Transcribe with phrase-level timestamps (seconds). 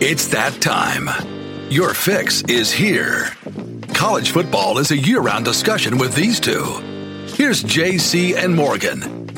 [0.00, 1.08] It's that time.
[1.70, 3.30] Your fix is here.
[3.94, 6.62] College football is a year round discussion with these two.
[7.34, 9.28] Here's JC and Morgan.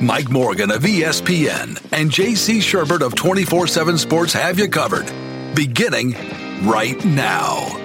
[0.00, 5.06] Mike Morgan of ESPN and JC Shurburtt of 24 7 Sports have you covered.
[5.54, 6.16] Beginning
[6.66, 7.83] right now.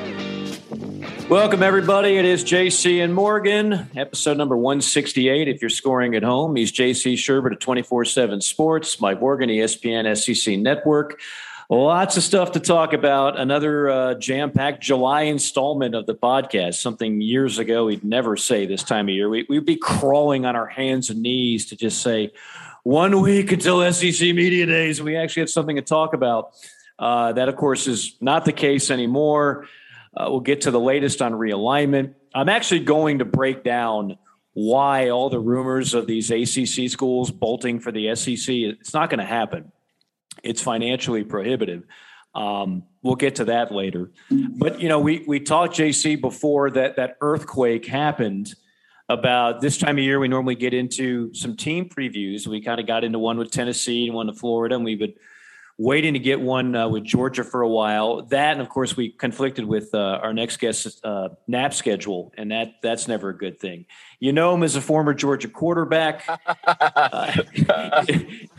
[1.30, 2.18] Welcome, everybody.
[2.18, 5.48] It is JC and Morgan, episode number 168.
[5.48, 10.18] If you're scoring at home, he's JC Shurburtt of 24 7 Sports, Mike Morgan, ESPN
[10.18, 11.19] SEC Network.
[11.69, 13.39] Lots of stuff to talk about.
[13.39, 16.82] Another uh, jam packed July installment of the podcast.
[16.82, 19.30] Something years ago we'd never say this time of year.
[19.30, 22.32] We, we'd be crawling on our hands and knees to just say
[22.82, 25.00] one week until SEC Media Days.
[25.00, 26.54] We actually have something to talk about.
[26.97, 29.68] Uh, that, of course, is not the case anymore.
[30.19, 32.14] Uh, we'll get to the latest on realignment.
[32.36, 34.17] I'm actually going to break down
[34.53, 39.19] why all the rumors of these ACC schools bolting for the SEC, it's not going
[39.19, 39.72] to happen
[40.44, 41.83] it's financially prohibitive.
[42.35, 44.11] Um, we'll get to that later.
[44.29, 48.53] But you know, we we talked JC before that that earthquake happened
[49.07, 50.19] about this time of year.
[50.19, 52.45] We normally get into some team previews.
[52.45, 55.16] We kind of got into one with Tennessee and one with Florida, and we've been
[55.80, 58.22] waiting to get one uh, with Georgia for a while.
[58.23, 62.52] That, and of course, we conflicted with uh, our next guest's uh, nap schedule, and
[62.52, 63.85] that that's never a good thing.
[64.19, 66.27] You know him as a former Georgia quarterback.
[66.67, 67.31] uh,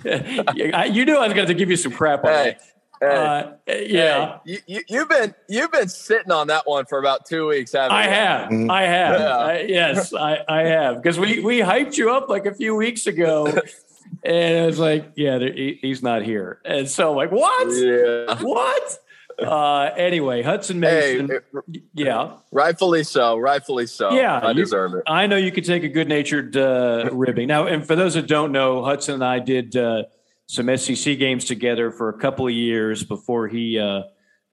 [0.05, 2.63] you knew I was going to give you some crap on hey, that.
[3.03, 7.25] Uh, yeah, hey, you, you, have been you've been sitting on that one for about
[7.25, 8.11] two weeks, haven't I you?
[8.11, 8.71] have, mm-hmm.
[8.71, 9.21] I have.
[9.21, 9.37] Yeah.
[9.37, 13.07] I, yes, I, I have because we we hyped you up like a few weeks
[13.07, 13.47] ago,
[14.25, 17.69] and it was like, yeah, he, he's not here, and so I'm like, what?
[17.73, 18.41] Yeah.
[18.43, 18.99] What?
[19.41, 21.29] Uh, anyway, Hudson Mason.
[21.29, 22.33] Hey, yeah.
[22.53, 23.39] Rightfully so.
[23.39, 24.13] Rightfully so.
[24.13, 24.39] Yeah.
[24.39, 25.05] I you, deserve it.
[25.07, 27.49] I know you could take a good natured uh, ribbing.
[27.49, 30.05] Now, and for those that don't know, Hudson and I did uh,
[30.47, 34.03] some SEC games together for a couple of years before he uh,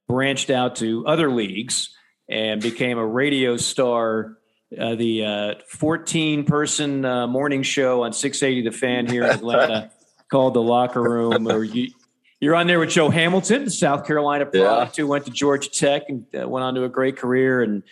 [0.08, 1.94] branched out to other leagues
[2.30, 4.38] and became a radio star.
[4.78, 9.92] Uh, the uh, 14 person morning show on 680 The Fan here in Atlanta
[10.30, 11.92] called The Locker Room, where you,
[12.40, 15.04] you're on there with Joe Hamilton, South Carolina product, yeah.
[15.04, 17.62] who went to Georgia Tech and uh, went on to a great career.
[17.62, 17.84] And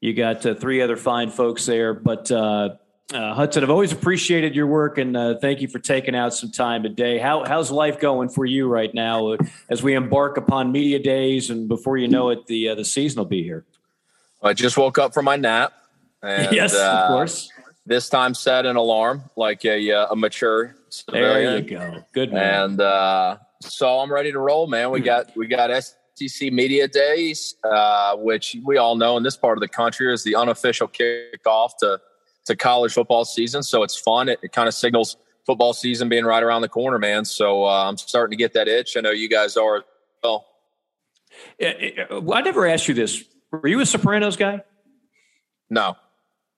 [0.00, 1.94] you got uh, three other fine folks there.
[1.94, 2.76] But uh,
[3.12, 6.52] uh, Hudson, I've always appreciated your work, and uh, thank you for taking out some
[6.52, 7.18] time today.
[7.18, 9.36] How, how's life going for you right now uh,
[9.68, 13.24] as we embark upon media days, and before you know it, the the season will
[13.24, 13.64] be here?
[14.42, 15.72] I just woke up from my nap.
[16.22, 17.50] And, yes, of course.
[17.86, 20.74] This time, set an alarm like a, a mature.
[20.90, 21.32] Civilian.
[21.32, 22.04] There you go.
[22.12, 22.80] Good man.
[22.80, 24.90] And so I'm ready to roll, man.
[24.90, 25.06] We hmm.
[25.06, 25.70] got we got
[26.14, 30.24] SEC Media Days, uh, which we all know in this part of the country is
[30.24, 32.00] the unofficial kickoff to
[32.46, 33.62] to college football season.
[33.62, 34.28] So it's fun.
[34.28, 37.24] It, it kind of signals football season being right around the corner, man.
[37.24, 38.96] So uh, I'm starting to get that itch.
[38.96, 39.84] I know you guys are.
[40.22, 40.46] Well,
[41.60, 43.24] I never asked you this.
[43.50, 44.62] Were you a Sopranos guy?
[45.70, 45.96] No.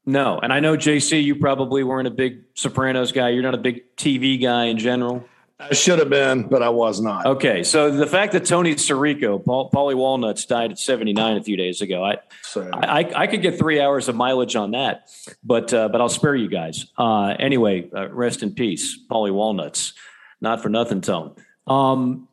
[0.06, 3.30] No, and I know JC, you probably weren't a big Sopranos guy.
[3.30, 5.24] You're not a big TV guy in general.
[5.60, 7.26] I should have been, but I was not.
[7.26, 11.56] Okay, so the fact that Tony Sirico, Paul, Paulie Walnuts, died at 79 a few
[11.56, 12.16] days ago, I,
[12.56, 15.10] I, I, could get three hours of mileage on that,
[15.44, 16.86] but uh, but I'll spare you guys.
[16.96, 19.92] Uh, anyway, uh, rest in peace, Paulie Walnuts.
[20.40, 21.34] Not for nothing, Tone.
[21.66, 22.28] Um,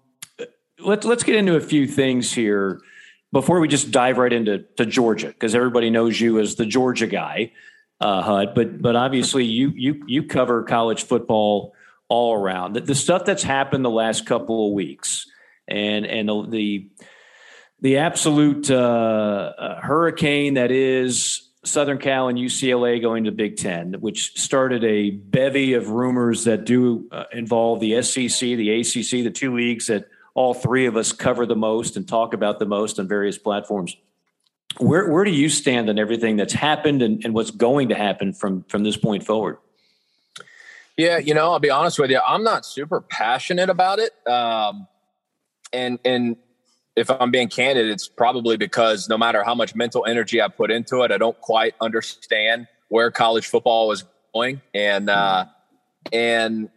[0.79, 2.79] let's let's get into a few things here
[3.31, 7.07] before we just dive right into to Georgia, because everybody knows you as the Georgia
[7.07, 7.51] guy,
[7.99, 8.55] uh, Hud.
[8.55, 11.73] But but obviously you you you cover college football
[12.09, 12.73] all around.
[12.73, 15.25] The, the stuff that's happened the last couple of weeks,
[15.67, 16.89] and and the the,
[17.81, 23.95] the absolute uh, uh, hurricane that is Southern Cal and UCLA going to Big Ten,
[23.99, 29.31] which started a bevy of rumors that do uh, involve the SEC, the ACC, the
[29.31, 32.99] two leagues that all three of us cover the most and talk about the most
[32.99, 33.97] on various platforms.
[34.77, 38.33] Where where do you stand on everything that's happened and, and what's going to happen
[38.33, 39.57] from from this point forward?
[40.95, 42.19] Yeah, you know, I'll be honest with you.
[42.19, 44.11] I'm not super passionate about it.
[44.27, 44.87] Um,
[45.73, 46.37] and and
[46.95, 50.69] if I'm being candid, it's probably because no matter how much mental energy I put
[50.69, 54.03] into it, I don't quite understand where college football is
[54.35, 54.61] going.
[54.75, 55.45] And uh,
[56.13, 56.69] and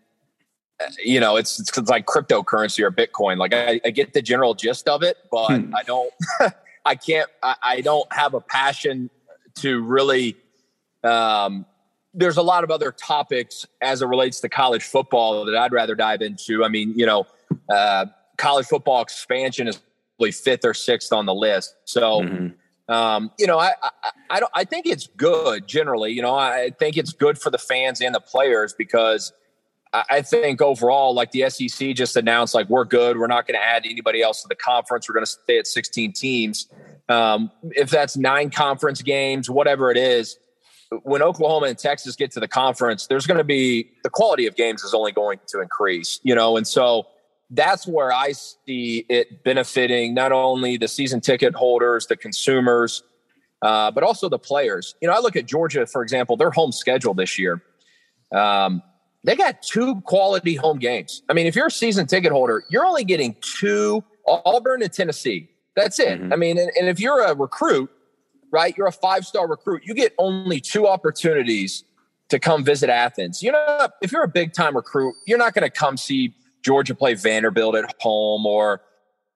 [1.05, 3.39] you know, it's, it's like cryptocurrency or Bitcoin.
[3.39, 5.75] Like I, I get the general gist of it, but hmm.
[5.75, 6.13] I don't.
[6.85, 7.29] I can't.
[7.43, 9.11] I, I don't have a passion
[9.57, 10.37] to really
[11.05, 11.67] um,
[12.13, 15.95] there's a lot of other topics as it relates to college football that I'd rather
[15.95, 16.65] dive into.
[16.65, 17.27] I mean, you know,
[17.69, 18.07] uh,
[18.37, 19.81] college football expansion is
[20.17, 21.77] probably fifth or sixth on the list.
[21.85, 22.93] So, mm-hmm.
[22.93, 23.91] um, you know, I, I,
[24.31, 26.13] I, don't, I think it's good generally.
[26.13, 29.33] You know, I think it's good for the fans and the players because
[29.93, 33.19] I think overall, like the SEC just announced, like we're good.
[33.19, 35.09] We're not going to add anybody else to the conference.
[35.09, 36.69] We're going to stay at 16 teams.
[37.09, 40.39] Um, if that's nine conference games, whatever it is,
[41.03, 44.55] when Oklahoma and Texas get to the conference, there's going to be the quality of
[44.55, 47.07] games is only going to increase, you know, and so
[47.51, 53.03] that's where I see it benefiting not only the season ticket holders, the consumers,
[53.63, 54.95] uh, but also the players.
[55.01, 57.63] You know, I look at Georgia, for example, their home schedule this year.
[58.33, 58.83] Um,
[59.25, 61.23] they got two quality home games.
[61.29, 65.49] I mean, if you're a season ticket holder, you're only getting two Auburn and Tennessee.
[65.77, 66.21] That's it.
[66.21, 66.33] Mm-hmm.
[66.33, 67.91] I mean, and, and if you're a recruit,
[68.51, 71.85] right, you're a five star recruit, you get only two opportunities
[72.29, 73.43] to come visit Athens.
[73.43, 76.95] You know, if you're a big time recruit, you're not going to come see Georgia
[76.95, 78.83] play Vanderbilt at home or,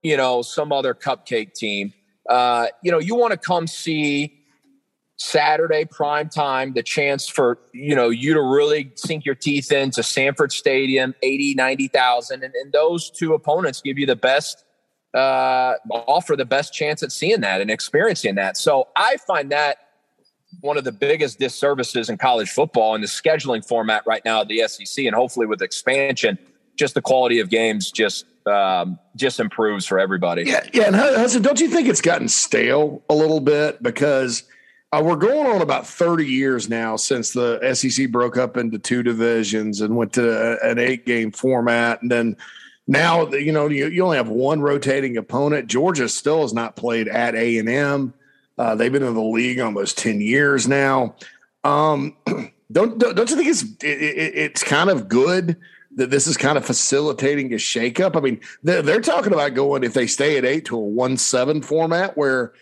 [0.03, 1.93] you know, some other cupcake team.
[2.29, 4.44] Uh, you know, you want to come see
[5.17, 10.03] Saturday prime time, the chance for, you know, you to really sink your teeth into
[10.03, 12.43] Sanford Stadium, 80, 90,000.
[12.43, 14.65] And, and those two opponents give you the best,
[15.15, 18.57] uh, offer the best chance at seeing that and experiencing that.
[18.57, 19.79] So I find that
[20.61, 24.49] one of the biggest disservices in college football in the scheduling format right now at
[24.49, 26.39] the SEC and hopefully with expansion–
[26.77, 30.43] just the quality of games just um, just improves for everybody.
[30.43, 30.85] Yeah, yeah.
[30.85, 34.43] And Hudson, don't you think it's gotten stale a little bit because
[34.95, 39.03] uh, we're going on about thirty years now since the SEC broke up into two
[39.03, 42.37] divisions and went to a, an eight game format, and then
[42.87, 45.67] now you know you, you only have one rotating opponent.
[45.67, 48.15] Georgia still has not played at A and M.
[48.57, 51.17] Uh, they've been in the league almost ten years now.
[51.65, 52.17] Um,
[52.73, 55.57] don't, don't, don't you think it's it, it, it's kind of good
[55.97, 58.17] that this is kind of facilitating a shakeup.
[58.17, 61.17] I mean, they're, they're talking about going if they stay at eight to a one
[61.17, 62.53] seven format, where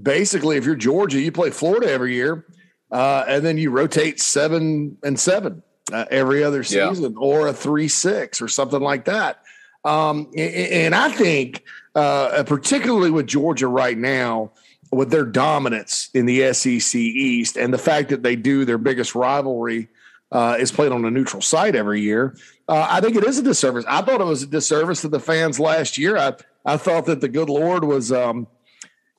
[0.00, 2.46] basically if you're Georgia, you play Florida every year,
[2.90, 7.18] uh, and then you rotate seven and seven uh, every other season, yeah.
[7.18, 9.42] or a three six or something like that.
[9.84, 11.64] Um, and I think,
[11.94, 14.52] uh, particularly with Georgia right now,
[14.92, 19.14] with their dominance in the SEC East and the fact that they do their biggest
[19.14, 19.88] rivalry
[20.32, 22.36] uh, is played on a neutral site every year.
[22.68, 23.84] Uh, I think it is a disservice.
[23.88, 26.16] I thought it was a disservice to the fans last year.
[26.16, 26.34] I
[26.64, 28.46] I thought that the good Lord was, um,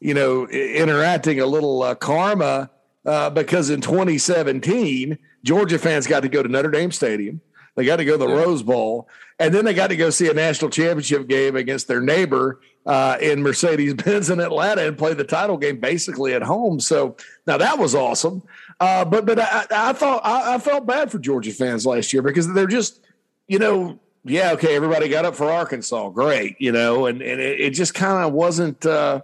[0.01, 2.69] you know, interacting a little uh, karma
[3.05, 7.39] uh, because in 2017 Georgia fans got to go to Notre Dame Stadium.
[7.75, 8.35] They got to go to the yeah.
[8.35, 9.07] Rose Bowl,
[9.39, 13.17] and then they got to go see a national championship game against their neighbor uh,
[13.21, 16.79] in Mercedes Benz in Atlanta and play the title game basically at home.
[16.79, 17.15] So
[17.47, 18.43] now that was awesome.
[18.79, 22.21] Uh, but but I, I thought I, I, felt bad for Georgia fans last year
[22.21, 22.99] because they're just
[23.47, 27.59] you know yeah okay everybody got up for Arkansas great you know and and it,
[27.59, 29.21] it just kind of wasn't uh,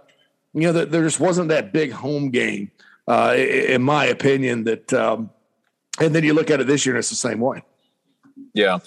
[0.62, 2.70] you know there just wasn't that big home game
[3.06, 5.30] uh, in my opinion that um,
[6.00, 7.62] and then you look at it this year and it's the same way.
[8.54, 8.78] Yeah.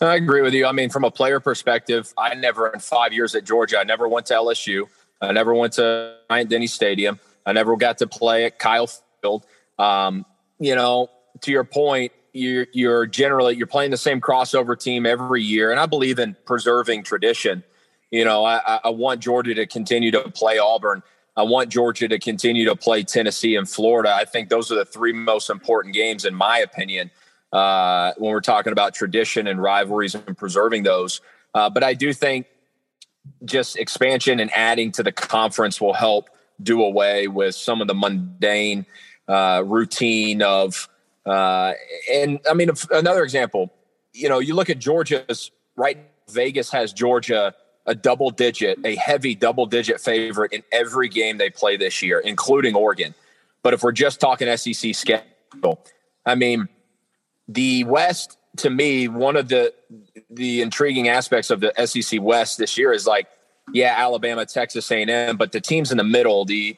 [0.00, 0.66] I agree with you.
[0.66, 4.08] I mean, from a player perspective, I never in five years at Georgia, I never
[4.08, 4.86] went to LSU.
[5.20, 7.18] I never went to Bryant Denny Stadium.
[7.46, 8.88] I never got to play at Kyle
[9.22, 9.46] Field.
[9.78, 10.26] Um,
[10.58, 11.10] you know,
[11.42, 15.78] to your point, you're, you're generally you're playing the same crossover team every year, and
[15.78, 17.62] I believe in preserving tradition.
[18.10, 21.02] You know, I, I want Georgia to continue to play Auburn.
[21.36, 24.14] I want Georgia to continue to play Tennessee and Florida.
[24.14, 27.10] I think those are the three most important games, in my opinion,
[27.52, 31.20] uh, when we're talking about tradition and rivalries and preserving those.
[31.52, 32.46] Uh, but I do think
[33.44, 36.30] just expansion and adding to the conference will help
[36.62, 38.86] do away with some of the mundane
[39.26, 40.88] uh, routine of,
[41.26, 41.72] uh,
[42.12, 43.72] and I mean, another example,
[44.12, 45.98] you know, you look at Georgia's right.
[46.30, 47.54] Vegas has Georgia
[47.86, 52.18] a double digit, a heavy double digit favorite in every game they play this year,
[52.18, 53.14] including Oregon.
[53.62, 55.80] But if we're just talking SEC schedule,
[56.24, 56.68] I mean,
[57.48, 59.74] the West to me, one of the
[60.30, 63.26] the intriguing aspects of the SEC West this year is like,
[63.72, 66.76] yeah, Alabama, Texas A&M, but the teams in the middle, the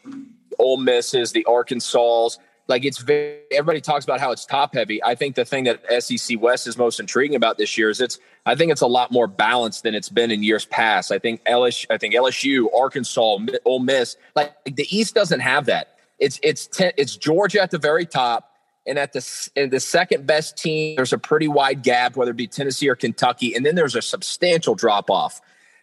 [0.58, 2.30] Ole Misses, the Arkansas,
[2.68, 5.02] like it's very, everybody talks about how it's top heavy.
[5.04, 8.18] I think the thing that SEC West is most intriguing about this year is it's
[8.44, 11.12] I think it's a lot more balanced than it's been in years past.
[11.12, 15.96] I think LSU, I think LSU, Arkansas, Ole Miss, like the East doesn't have that.
[16.18, 18.52] It's it's ten, it's Georgia at the very top,
[18.86, 22.36] and at the in the second best team, there's a pretty wide gap, whether it
[22.36, 25.40] be Tennessee or Kentucky, and then there's a substantial drop off.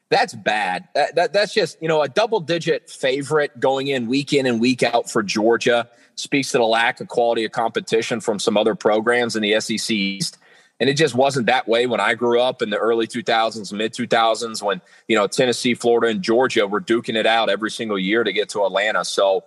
[0.09, 0.87] That's bad.
[0.93, 4.59] That, that, that's just you know a double digit favorite going in week in and
[4.59, 8.75] week out for Georgia speaks to the lack of quality of competition from some other
[8.75, 10.37] programs in the SEC East.
[10.79, 13.93] And it just wasn't that way when I grew up in the early 2000s, mid
[13.93, 18.23] 2000s, when, you know, Tennessee, Florida, and Georgia were duking it out every single year
[18.23, 19.05] to get to Atlanta.
[19.05, 19.43] So,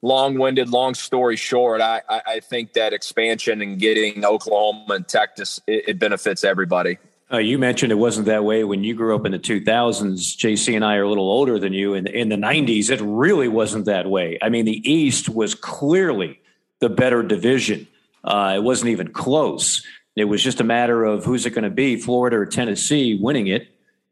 [0.00, 5.60] long winded, long story short, I, I, think that expansion and getting Oklahoma and Texas,
[5.66, 6.98] it, it benefits everybody.
[7.32, 10.36] Uh, you mentioned it wasn't that way when you grew up in the 2000s.
[10.36, 11.94] JC and I are a little older than you.
[11.94, 14.38] In, in the 90s, it really wasn't that way.
[14.42, 16.40] I mean, the East was clearly
[16.80, 17.88] the better division.
[18.22, 19.82] Uh, it wasn't even close.
[20.14, 23.46] It was just a matter of who's it going to be, Florida or Tennessee winning
[23.46, 23.68] it.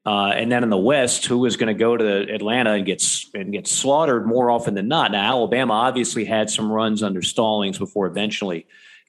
[0.07, 3.05] Uh, and then in the West, who was going to go to Atlanta and get
[3.35, 5.13] and get slaughtered more often than not?
[5.13, 8.67] Now, Alabama obviously had some runs under Stallings before eventually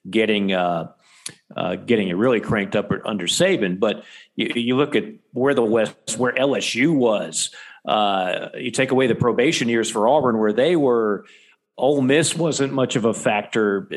[0.08, 0.92] getting uh,
[1.56, 3.78] uh, getting it really cranked up under Saban.
[3.78, 4.04] But
[4.36, 7.50] you, you, look at where the West, where LSU was.
[7.84, 11.24] Uh, you take away the probation years for Auburn, where they were.
[11.78, 13.88] Ole Miss wasn't much of a factor.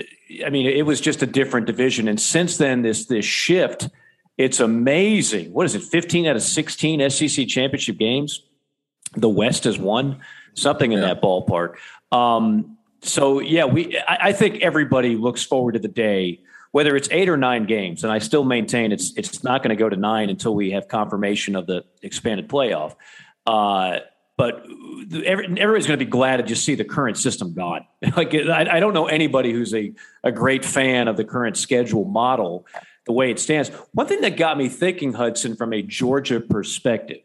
[0.46, 2.08] I mean, it was just a different division.
[2.08, 3.90] And since then, this this shift,
[4.38, 5.52] it's amazing.
[5.52, 5.84] What is it?
[5.84, 8.44] Fifteen out of sixteen SEC championship games,
[9.16, 10.22] the West has won
[10.54, 11.14] something in yeah.
[11.14, 11.76] that ballpark.
[12.12, 13.98] Um, so yeah, we.
[14.08, 16.40] I, I think everybody looks forward to the day
[16.76, 19.78] whether it's eight or nine games, and I still maintain it's it's not going to
[19.78, 22.96] go to nine until we have confirmation of the expanded playoff.
[23.48, 24.00] Uh,
[24.36, 24.66] but
[25.24, 27.86] every, everybody's going to be glad to just see the current system gone.
[28.18, 32.04] like I, I, don't know anybody who's a, a great fan of the current schedule
[32.04, 32.66] model,
[33.06, 33.70] the way it stands.
[33.94, 37.22] One thing that got me thinking, Hudson, from a Georgia perspective,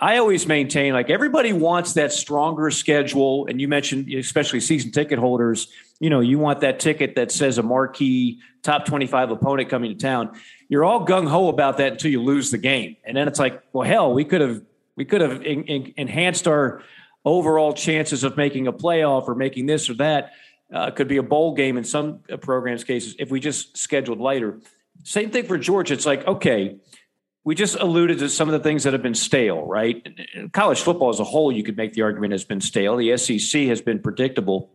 [0.00, 3.46] I always maintain like everybody wants that stronger schedule.
[3.48, 5.66] And you mentioned, especially season ticket holders,
[6.04, 9.96] you know, you want that ticket that says a marquee top 25 opponent coming to
[9.96, 10.38] town.
[10.68, 12.98] You're all gung ho about that until you lose the game.
[13.06, 14.60] And then it's like, well, hell, we could have,
[14.96, 16.82] we could have in, in, enhanced our
[17.24, 20.32] overall chances of making a playoff or making this or that.
[20.70, 24.60] Uh, could be a bowl game in some programs' cases if we just scheduled lighter.
[25.04, 25.94] Same thing for Georgia.
[25.94, 26.76] It's like, okay,
[27.44, 30.06] we just alluded to some of the things that have been stale, right?
[30.52, 32.94] College football as a whole, you could make the argument has been stale.
[32.98, 34.68] The SEC has been predictable.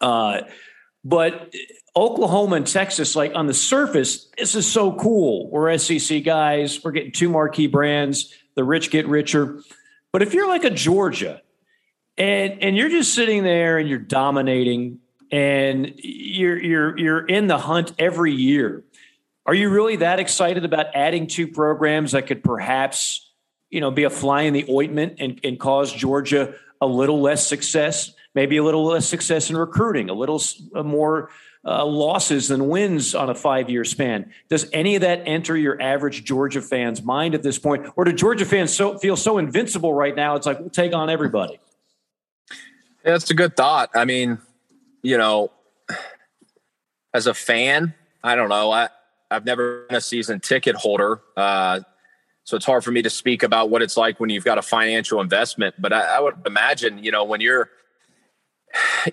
[0.00, 0.42] Uh,
[1.04, 1.52] but
[1.96, 5.50] Oklahoma and Texas, like on the surface, this is so cool.
[5.50, 6.82] We're SEC guys.
[6.82, 8.34] We're getting two marquee brands.
[8.54, 9.60] The rich get richer.
[10.12, 11.42] But if you're like a Georgia
[12.16, 14.98] and and you're just sitting there and you're dominating
[15.30, 18.84] and you're you're you're in the hunt every year
[19.48, 23.32] are you really that excited about adding two programs that could perhaps,
[23.70, 27.46] you know, be a fly in the ointment and, and cause Georgia a little less
[27.46, 30.40] success, maybe a little less success in recruiting, a little
[30.84, 31.30] more
[31.64, 34.32] uh, losses than wins on a five year span.
[34.48, 37.86] Does any of that enter your average Georgia fan's mind at this point?
[37.96, 40.36] Or do Georgia fans so, feel so invincible right now?
[40.36, 41.60] It's like, we'll take on everybody.
[43.04, 43.90] Yeah, that's a good thought.
[43.94, 44.38] I mean,
[45.02, 45.50] you know,
[47.12, 48.70] as a fan, I don't know.
[48.70, 48.88] I,
[49.30, 51.20] I've never been a season ticket holder.
[51.36, 51.80] Uh,
[52.44, 54.62] so it's hard for me to speak about what it's like when you've got a
[54.62, 55.74] financial investment.
[55.78, 57.68] But I, I, would imagine, you know, when you're,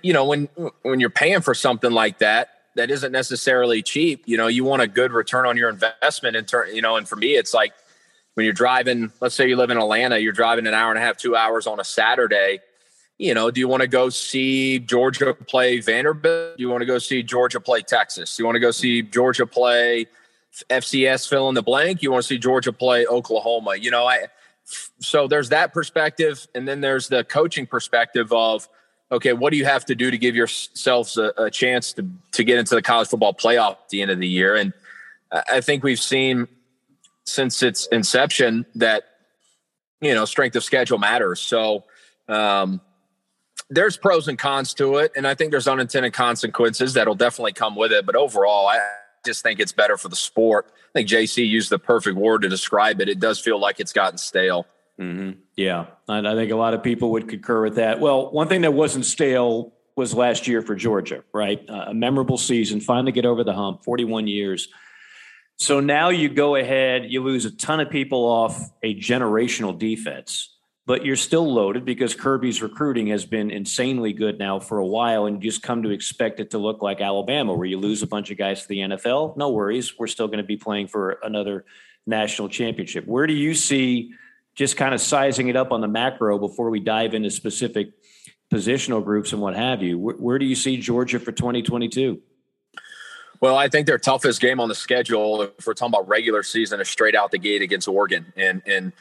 [0.01, 0.45] you know, when
[0.81, 4.23] when you're paying for something like that, that isn't necessarily cheap.
[4.25, 6.35] You know, you want a good return on your investment.
[6.35, 7.73] In turn, you know, and for me, it's like
[8.33, 9.11] when you're driving.
[9.21, 11.67] Let's say you live in Atlanta, you're driving an hour and a half, two hours
[11.67, 12.59] on a Saturday
[13.17, 16.57] you know, do you want to go see Georgia play Vanderbilt?
[16.57, 18.35] Do you want to go see Georgia play Texas?
[18.35, 20.07] Do you want to go see Georgia play
[20.69, 22.01] FCS fill in the blank?
[22.01, 23.75] You want to see Georgia play Oklahoma?
[23.77, 24.27] You know, I
[24.99, 28.67] so there's that perspective, and then there's the coaching perspective of
[29.11, 32.43] okay, what do you have to do to give yourselves a, a chance to to
[32.43, 34.55] get into the college football playoff at the end of the year?
[34.55, 34.73] And
[35.31, 36.47] I think we've seen
[37.25, 39.03] since its inception that
[40.01, 41.39] you know strength of schedule matters.
[41.39, 41.83] So
[42.27, 42.81] um,
[43.69, 47.75] there's pros and cons to it, and I think there's unintended consequences that'll definitely come
[47.75, 48.05] with it.
[48.05, 48.79] But overall, I
[49.25, 50.67] just think it's better for the sport.
[50.71, 53.09] I think JC used the perfect word to describe it.
[53.09, 54.67] It does feel like it's gotten stale.
[54.99, 55.39] Mm-hmm.
[55.55, 57.99] Yeah, I, I think a lot of people would concur with that.
[57.99, 61.63] Well, one thing that wasn't stale was last year for Georgia, right?
[61.69, 64.67] Uh, a memorable season, finally get over the hump, 41 years.
[65.57, 70.55] So now you go ahead, you lose a ton of people off a generational defense
[70.85, 75.25] but you're still loaded because Kirby's recruiting has been insanely good now for a while,
[75.25, 78.07] and you just come to expect it to look like Alabama, where you lose a
[78.07, 79.35] bunch of guys to the NFL.
[79.35, 81.65] No worries, we're still going to be playing for another
[82.05, 83.07] national championship.
[83.07, 84.11] Where do you see
[84.55, 87.91] just kind of sizing it up on the macro before we dive into specific
[88.53, 89.99] positional groups and what have you?
[89.99, 92.21] Where, where do you see Georgia for 2022?
[93.41, 96.79] Well, I think their toughest game on the schedule, if we're talking about regular season,
[96.79, 98.93] is straight out the gate against Oregon, and and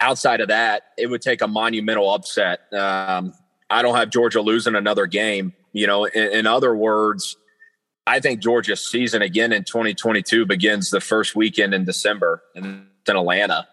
[0.00, 2.60] outside of that, it would take a monumental upset.
[2.72, 3.32] Um,
[3.70, 5.54] I don't have Georgia losing another game.
[5.72, 7.36] You know, in, in, other words,
[8.06, 13.16] I think Georgia's season again in 2022 begins the first weekend in December in, in
[13.16, 13.68] Atlanta,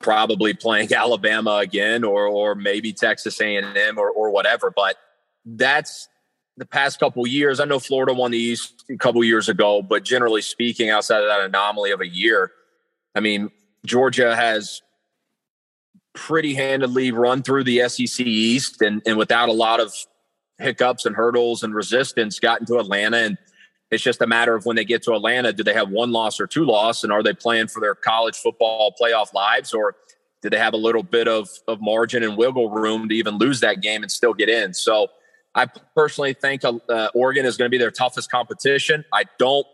[0.00, 4.70] probably playing Alabama again, or or maybe Texas A&M or or whatever.
[4.74, 4.96] But
[5.44, 6.08] that's
[6.56, 7.60] the past couple years.
[7.60, 11.28] I know Florida won the East a couple years ago, but generally speaking, outside of
[11.28, 12.52] that anomaly of a year,
[13.14, 13.50] I mean,
[13.86, 14.82] Georgia has
[16.12, 19.94] pretty handedly run through the SEC East and, and without a lot of
[20.58, 23.18] hiccups and hurdles and resistance got into Atlanta.
[23.18, 23.38] And
[23.90, 26.38] it's just a matter of when they get to Atlanta, do they have one loss
[26.40, 27.02] or two loss?
[27.02, 29.74] And are they playing for their college football playoff lives?
[29.74, 29.96] Or
[30.42, 33.60] do they have a little bit of, of margin and wiggle room to even lose
[33.60, 34.74] that game and still get in?
[34.74, 35.08] So
[35.54, 35.66] I
[35.96, 39.04] personally think uh, Oregon is going to be their toughest competition.
[39.12, 39.66] I don't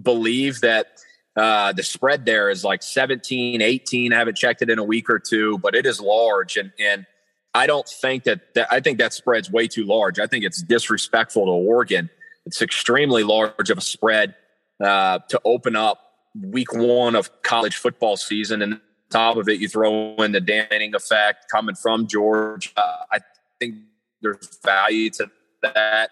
[0.00, 0.88] believe that
[1.36, 4.12] uh, the spread there is like 17, 18.
[4.12, 6.56] I haven't checked it in a week or two, but it is large.
[6.56, 7.06] And, and
[7.54, 10.18] I don't think that, that I think that spread's way too large.
[10.18, 12.10] I think it's disrespectful to Oregon.
[12.50, 14.34] It's extremely large of a spread
[14.82, 16.00] uh, to open up
[16.34, 18.60] week one of college football season.
[18.60, 22.70] And top of it, you throw in the damning effect coming from Georgia.
[22.76, 23.20] I
[23.60, 23.76] think
[24.20, 25.30] there's value to
[25.62, 26.10] that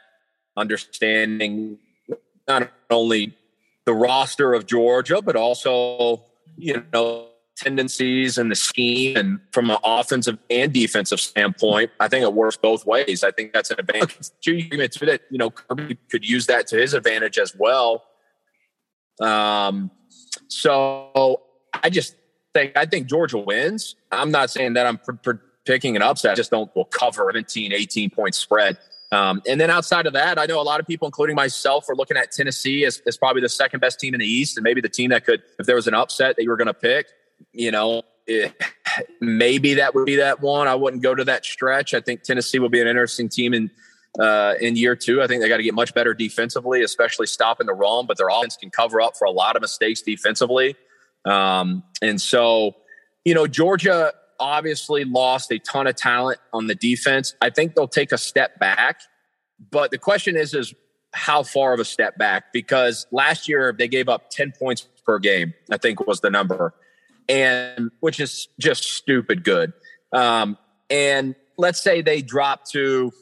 [0.57, 1.79] understanding
[2.47, 3.35] not only
[3.85, 6.23] the roster of Georgia, but also,
[6.57, 12.23] you know, tendencies and the scheme and from an offensive and defensive standpoint, I think
[12.23, 13.25] it works both ways.
[13.25, 14.17] I think that's an advantage.
[14.45, 18.05] That you know Kirby could use that to his advantage as well.
[19.21, 19.91] Um,
[20.49, 21.43] so
[21.75, 22.15] I just
[22.55, 23.97] think I think Georgia wins.
[24.13, 25.33] I'm not saying that I'm pr- pr-
[25.65, 26.33] picking an upset.
[26.33, 28.79] I just don't will cover 17, 18 point spread.
[29.11, 31.95] Um, and then outside of that, I know a lot of people, including myself, are
[31.95, 34.83] looking at Tennessee as, as probably the second best team in the East, and maybe
[34.83, 37.07] the team that could, if there was an upset that you were going to pick,
[37.59, 38.03] you know,
[39.21, 40.69] maybe that would be that one.
[40.69, 41.93] I wouldn't go to that stretch.
[41.93, 43.71] I think Tennessee will be an interesting team in
[44.19, 45.21] uh, in year two.
[45.21, 48.07] I think they got to get much better defensively, especially stopping the run.
[48.07, 50.77] But their offense can cover up for a lot of mistakes defensively.
[51.25, 52.77] Um, and so,
[53.25, 57.35] you know, Georgia obviously lost a ton of talent on the defense.
[57.43, 59.01] I think they'll take a step back.
[59.71, 60.75] But the question is, is
[61.13, 62.53] how far of a step back?
[62.53, 66.75] Because last year they gave up 10 points per game, I think was the number.
[67.29, 69.73] And which is just stupid good.
[70.13, 70.57] Um,
[70.89, 73.13] and let's say they drop to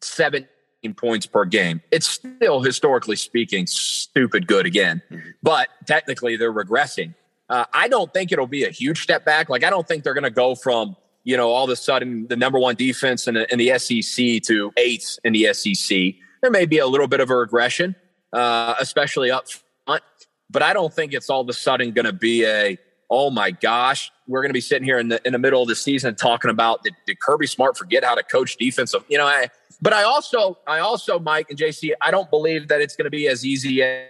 [0.00, 0.48] 17
[0.96, 1.82] points per game.
[1.90, 5.02] It's still, historically speaking, stupid good again.
[5.10, 5.30] Mm-hmm.
[5.42, 7.14] But technically, they're regressing.
[7.48, 9.50] Uh, I don't think it'll be a huge step back.
[9.50, 12.26] Like I don't think they're going to go from you know all of a sudden
[12.28, 16.14] the number one defense in the, in the SEC to eighth in the SEC.
[16.40, 17.94] There may be a little bit of a regression,
[18.32, 19.44] uh, especially up
[19.86, 20.02] front,
[20.50, 22.78] but I don't think it's all of a sudden going to be a
[23.12, 25.68] oh my gosh, we're going to be sitting here in the in the middle of
[25.68, 29.04] the season talking about did, did Kirby Smart forget how to coach defensive?
[29.08, 29.50] You know, I,
[29.82, 33.10] but I also I also Mike and JC, I don't believe that it's going to
[33.10, 34.06] be as easy as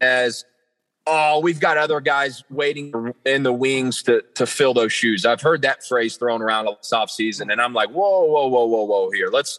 [0.00, 0.44] as
[1.08, 5.26] oh, we've got other guys waiting in the wings to to fill those shoes.
[5.26, 8.84] I've heard that phrase thrown around this offseason, and I'm like, whoa, whoa, whoa, whoa,
[8.84, 9.30] whoa, here.
[9.32, 9.58] Let's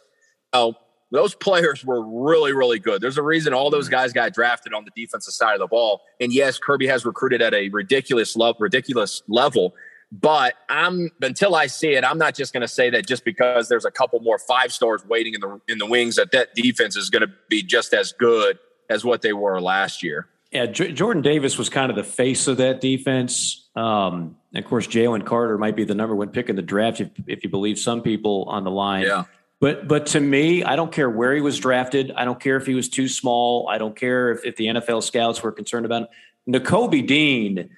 [0.54, 0.74] oh,
[1.10, 3.00] those players were really, really good.
[3.00, 6.02] There's a reason all those guys got drafted on the defensive side of the ball.
[6.20, 9.74] And yes, Kirby has recruited at a ridiculous love, ridiculous level.
[10.12, 13.68] But I'm until I see it, I'm not just going to say that just because
[13.68, 16.96] there's a couple more five stars waiting in the in the wings that that defense
[16.96, 20.28] is going to be just as good as what they were last year.
[20.50, 23.68] Yeah, J- Jordan Davis was kind of the face of that defense.
[23.76, 27.10] Um, of course, Jalen Carter might be the number one pick in the draft if,
[27.28, 29.04] if you believe some people on the line.
[29.04, 29.24] Yeah.
[29.60, 32.12] But but to me, I don't care where he was drafted.
[32.16, 33.68] I don't care if he was too small.
[33.68, 36.08] I don't care if, if the NFL scouts were concerned about him.
[36.54, 37.68] Nakobe Dean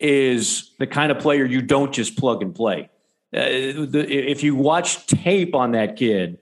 [0.00, 2.88] is the kind of player you don't just plug and play.
[3.34, 6.38] Uh, the, if you watch tape on that kid,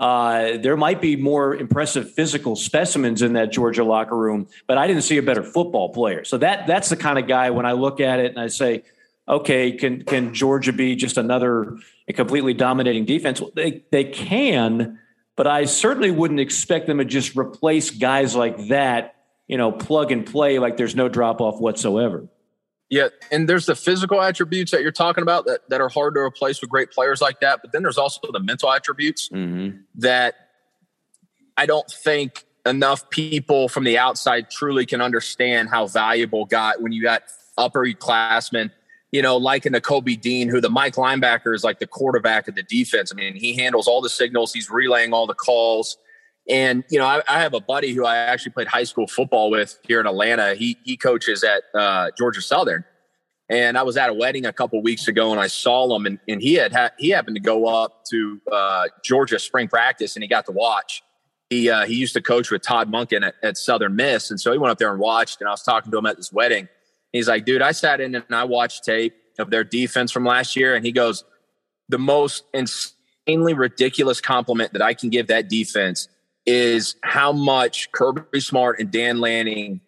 [0.00, 4.88] uh, there might be more impressive physical specimens in that Georgia locker room, but I
[4.88, 6.24] didn't see a better football player.
[6.24, 8.82] So that that's the kind of guy when I look at it and I say,
[9.28, 11.76] okay, can can Georgia be just another
[12.14, 13.42] completely dominating defense?
[13.54, 14.98] They they can,
[15.36, 20.12] but I certainly wouldn't expect them to just replace guys like that, you know, plug
[20.12, 22.28] and play like there's no drop off whatsoever.
[22.90, 26.20] Yeah, and there's the physical attributes that you're talking about that, that are hard to
[26.20, 27.60] replace with great players like that.
[27.62, 29.78] But then there's also the mental attributes mm-hmm.
[29.96, 30.34] that
[31.56, 36.92] I don't think enough people from the outside truly can understand how valuable got when
[36.92, 37.22] you got
[37.58, 38.70] upperclassmen,
[39.14, 42.64] you know, like Nakobe Dean, who the Mike linebacker is like the quarterback of the
[42.64, 43.12] defense.
[43.12, 45.98] I mean, he handles all the signals, he's relaying all the calls.
[46.50, 49.52] And you know, I, I, have a buddy who I actually played high school football
[49.52, 50.56] with here in Atlanta.
[50.56, 52.84] He he coaches at uh, Georgia Southern,
[53.48, 56.18] and I was at a wedding a couple weeks ago, and I saw him, and,
[56.28, 60.24] and he had ha- he happened to go up to uh, Georgia spring practice, and
[60.24, 61.04] he got to watch.
[61.50, 64.50] He uh, he used to coach with Todd Monken at, at Southern Miss, and so
[64.50, 65.40] he went up there and watched.
[65.40, 66.68] And I was talking to him at this wedding.
[67.14, 70.56] He's like, "Dude, I sat in and I watched tape of their defense from last
[70.56, 71.24] year," and he goes,
[71.88, 76.08] "The most insanely ridiculous compliment that I can give that defense."
[76.46, 79.80] is how much Kirby Smart and Dan Lanning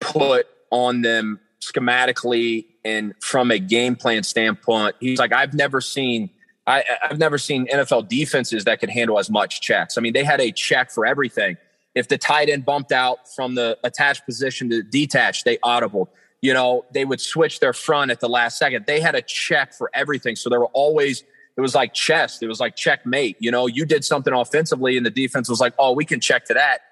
[0.00, 4.94] put on them schematically and from a game plan standpoint.
[5.00, 6.30] He's like, I've never seen.
[6.66, 9.96] I, I've never seen NFL defenses that could handle as much checks.
[9.96, 11.56] I mean, they had a check for everything.
[11.94, 16.08] If the tight end bumped out from the attached position to detached, they audibled.
[16.40, 18.86] You know, they would switch their front at the last second.
[18.86, 20.36] They had a check for everything.
[20.36, 21.24] So there were always
[21.58, 22.40] it was like chess.
[22.40, 23.36] It was like checkmate.
[23.40, 26.44] You know, you did something offensively, and the defense was like, "Oh, we can check
[26.44, 26.82] to that."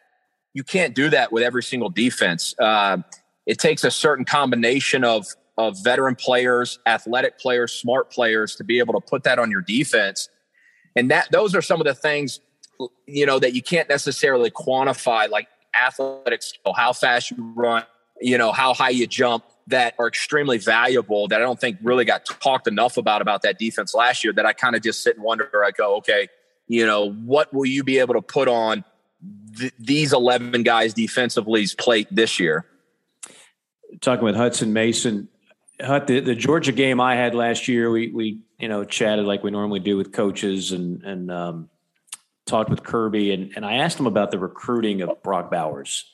[0.54, 2.52] You can't do that with every single defense.
[2.59, 2.98] Uh,
[3.46, 8.80] it takes a certain combination of of veteran players, athletic players, smart players to be
[8.80, 10.28] able to put that on your defense.
[10.96, 12.40] And that those are some of the things
[13.06, 17.84] you know that you can't necessarily quantify, like athletic skill, how fast you run,
[18.20, 22.04] you know, how high you jump that are extremely valuable that I don't think really
[22.04, 25.16] got talked enough about about that defense last year that I kind of just sit
[25.16, 26.28] and wonder I go okay
[26.68, 28.84] you know what will you be able to put on
[29.56, 32.66] th- these 11 guys defensively's plate this year?
[34.00, 35.28] Talking with Hudson Mason
[35.80, 39.42] Hut, the, the Georgia game I had last year we we you know chatted like
[39.42, 41.68] we normally do with coaches and and um,
[42.46, 46.04] talked with Kirby and and I asked him about the recruiting of Brock Bowers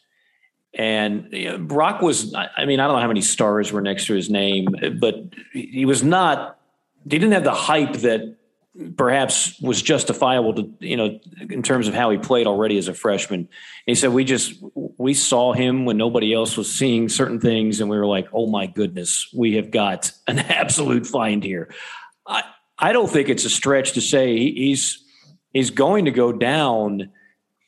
[0.75, 4.07] and you know, Brock was, I mean, I don't know how many stars were next
[4.07, 4.69] to his name,
[4.99, 5.17] but
[5.53, 6.59] he was not,
[7.05, 8.37] he didn't have the hype that
[8.97, 12.95] perhaps was justifiable to, you know, in terms of how he played already as a
[12.95, 13.41] freshman.
[13.41, 13.49] And
[13.85, 17.81] he said, we just, we saw him when nobody else was seeing certain things.
[17.81, 21.75] And we were like, oh my goodness, we have got an absolute find here.
[22.27, 22.45] I,
[22.79, 25.02] I don't think it's a stretch to say he's,
[25.53, 27.11] he's going to go down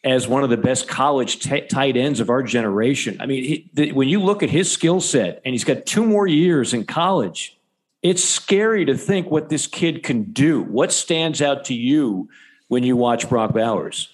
[0.05, 3.17] as one of the best college t- tight ends of our generation.
[3.21, 6.05] I mean, he, the, when you look at his skill set and he's got two
[6.05, 7.59] more years in college,
[8.03, 10.63] it's scary to think what this kid can do.
[10.63, 12.29] What stands out to you
[12.69, 14.11] when you watch Brock Bowers?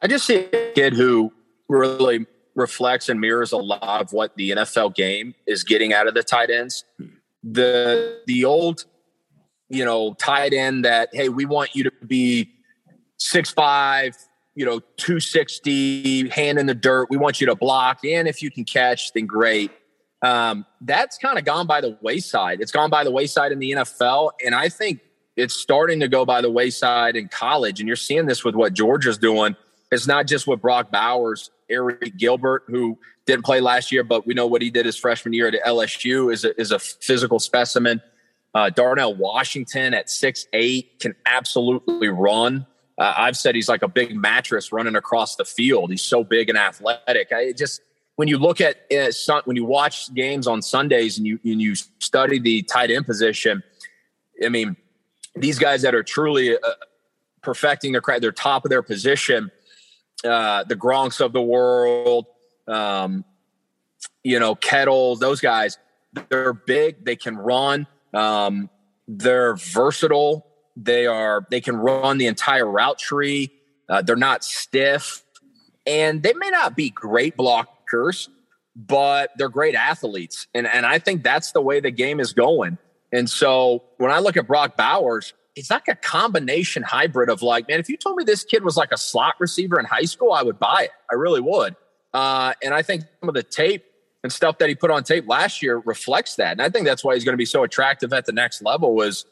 [0.00, 1.32] I just see a kid who
[1.68, 6.14] really reflects and mirrors a lot of what the NFL game is getting out of
[6.14, 6.84] the tight ends.
[7.42, 8.84] The the old,
[9.68, 12.53] you know, tight end that hey, we want you to be
[13.18, 14.16] six five,
[14.54, 17.08] you know, 260, hand in the dirt.
[17.10, 18.04] We want you to block.
[18.04, 19.70] And if you can catch, then great.
[20.22, 22.60] Um, that's kind of gone by the wayside.
[22.60, 24.30] It's gone by the wayside in the NFL.
[24.44, 25.00] And I think
[25.36, 27.80] it's starting to go by the wayside in college.
[27.80, 29.56] And you're seeing this with what Georgia's doing.
[29.90, 34.34] It's not just with Brock Bowers, Arik Gilbert, who didn't play last year, but we
[34.34, 38.00] know what he did his freshman year at LSU is a, is a physical specimen.
[38.54, 42.66] Uh, Darnell Washington at six eight can absolutely run.
[42.98, 45.90] Uh, I've said he's like a big mattress running across the field.
[45.90, 47.32] He's so big and athletic.
[47.32, 47.80] I just
[48.16, 51.74] when you look at uh, when you watch games on Sundays and you and you
[51.74, 53.62] study the tight end position,
[54.44, 54.76] I mean,
[55.34, 56.58] these guys that are truly uh,
[57.42, 59.50] perfecting their craft, top of their position.
[60.24, 62.24] Uh, the Gronks of the world,
[62.66, 63.26] um,
[64.22, 65.78] you know, Kittle, those guys,
[66.30, 67.04] they're big.
[67.04, 67.86] They can run.
[68.14, 68.70] Um,
[69.06, 73.50] they're versatile they are they can run the entire route tree.
[73.88, 75.22] Uh, they're not stiff,
[75.86, 78.28] and they may not be great blockers,
[78.74, 80.46] but they're great athletes.
[80.54, 82.78] And and I think that's the way the game is going.
[83.12, 87.68] And so when I look at Brock Bowers, it's like a combination hybrid of like,
[87.68, 90.32] man, if you told me this kid was like a slot receiver in high school,
[90.32, 90.90] I would buy it.
[91.10, 91.76] I really would.
[92.12, 93.84] Uh, and I think some of the tape
[94.24, 96.52] and stuff that he put on tape last year reflects that.
[96.52, 98.94] And I think that's why he's going to be so attractive at the next level.
[98.94, 99.26] Was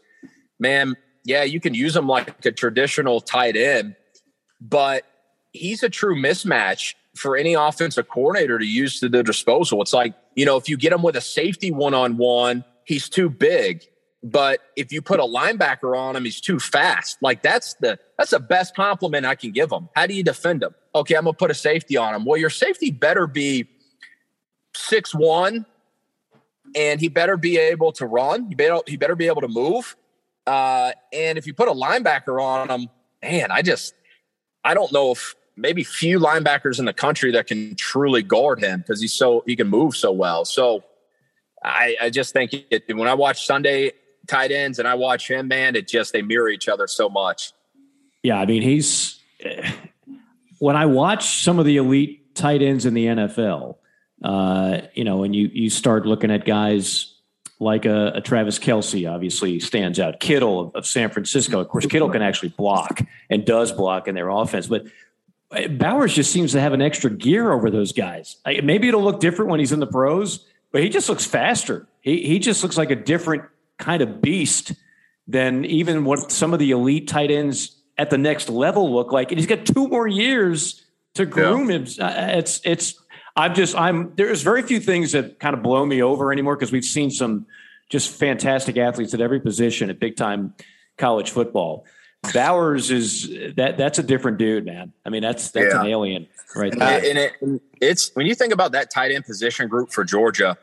[0.60, 3.96] man, yeah, you can use him like a traditional tight end,
[4.60, 5.04] but
[5.52, 9.82] he's a true mismatch for any offensive coordinator to use to their disposal.
[9.82, 13.08] It's like, you know, if you get him with a safety one on one, he's
[13.08, 13.84] too big.
[14.24, 17.18] But if you put a linebacker on him, he's too fast.
[17.20, 19.88] Like that's the that's the best compliment I can give him.
[19.96, 20.74] How do you defend him?
[20.94, 22.24] Okay, I'm gonna put a safety on him.
[22.24, 23.68] Well, your safety better be
[24.74, 25.66] six one,
[26.76, 28.46] and he better be able to run.
[28.46, 29.96] He better he better be able to move.
[30.46, 32.88] Uh, and if you put a linebacker on him,
[33.22, 33.94] man, I just
[34.64, 38.80] I don't know if maybe few linebackers in the country that can truly guard him
[38.80, 40.44] because he's so he can move so well.
[40.44, 40.84] So
[41.64, 43.92] I, I just think it, when I watch Sunday
[44.26, 47.52] tight ends and I watch him, man, it just they mirror each other so much.
[48.22, 49.20] Yeah, I mean he's
[50.58, 53.76] when I watch some of the elite tight ends in the NFL,
[54.24, 57.11] uh, you know, and you you start looking at guys
[57.62, 60.20] like a, a, Travis Kelce obviously stands out.
[60.20, 64.14] Kittle of, of, San Francisco, of course, Kittle can actually block and does block in
[64.14, 64.86] their offense, but
[65.52, 68.36] uh, Bowers just seems to have an extra gear over those guys.
[68.44, 71.86] Maybe it'll look different when he's in the pros, but he just looks faster.
[72.00, 73.44] He he just looks like a different
[73.78, 74.72] kind of beast
[75.28, 79.30] than even what some of the elite tight ends at the next level look like.
[79.30, 81.76] And he's got two more years to groom yeah.
[81.76, 81.86] him.
[82.00, 82.94] Uh, it's it's
[83.36, 86.72] I'm just I'm there's very few things that kind of blow me over anymore because
[86.72, 87.46] we've seen some
[87.88, 90.54] just fantastic athletes at every position at big time
[90.98, 91.84] college football.
[92.32, 94.92] Bowers is that that's a different dude, man.
[95.04, 95.80] I mean, that's that's yeah.
[95.80, 96.98] an alien right there.
[96.98, 100.56] And it, it's when you think about that tight end position group for Georgia,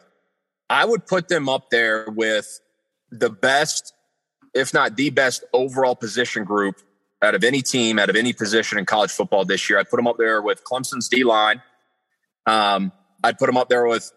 [0.69, 2.61] I would put them up there with
[3.11, 3.93] the best,
[4.53, 6.81] if not the best overall position group
[7.21, 9.79] out of any team, out of any position in college football this year.
[9.79, 11.61] I'd put them up there with Clemson's D line.
[12.45, 12.91] Um,
[13.23, 14.11] I'd put them up there with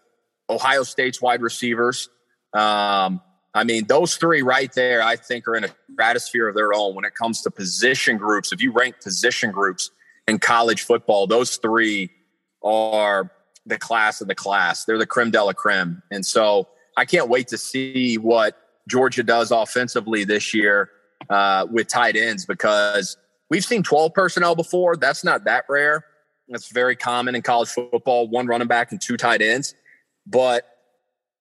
[0.49, 2.09] Ohio State's wide receivers.
[2.53, 3.21] Um,
[3.53, 6.95] I mean, those three right there, I think, are in a stratosphere of their own
[6.95, 8.51] when it comes to position groups.
[8.51, 9.91] If you rank position groups
[10.27, 12.09] in college football, those three
[12.63, 13.31] are
[13.65, 14.85] the class of the class.
[14.85, 16.01] They're the creme de la creme.
[16.11, 18.57] And so I can't wait to see what
[18.87, 20.89] Georgia does offensively this year
[21.29, 23.17] uh, with tight ends because
[23.49, 24.95] we've seen 12 personnel before.
[24.95, 26.05] That's not that rare.
[26.47, 29.75] That's very common in college football one running back and two tight ends.
[30.25, 30.67] But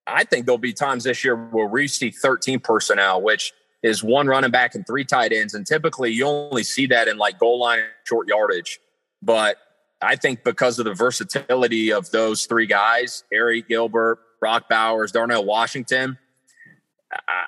[0.07, 4.27] I think there'll be times this year where we see 13 personnel, which is one
[4.27, 5.55] running back and three tight ends.
[5.55, 8.79] And typically you only see that in like goal line short yardage.
[9.21, 9.57] But
[10.01, 15.45] I think because of the versatility of those three guys, Arik Gilbert, Brock Bowers, Darnell
[15.45, 16.19] Washington,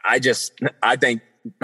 [0.05, 1.23] I just I think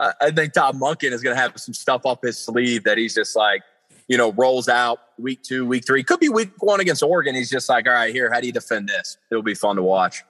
[0.00, 3.14] I think Todd Monken is going to have some stuff up his sleeve that he's
[3.14, 3.62] just like,
[4.10, 6.02] you know, rolls out week two, week three.
[6.02, 7.36] Could be week one against Oregon.
[7.36, 9.16] He's just like, all right, here, how do you defend this?
[9.30, 10.24] It'll be fun to watch.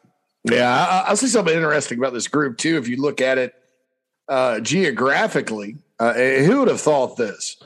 [0.44, 2.76] Yeah, I'll see something interesting about this group too.
[2.76, 3.54] If you look at it
[4.28, 7.56] uh, geographically, uh, who would have thought this?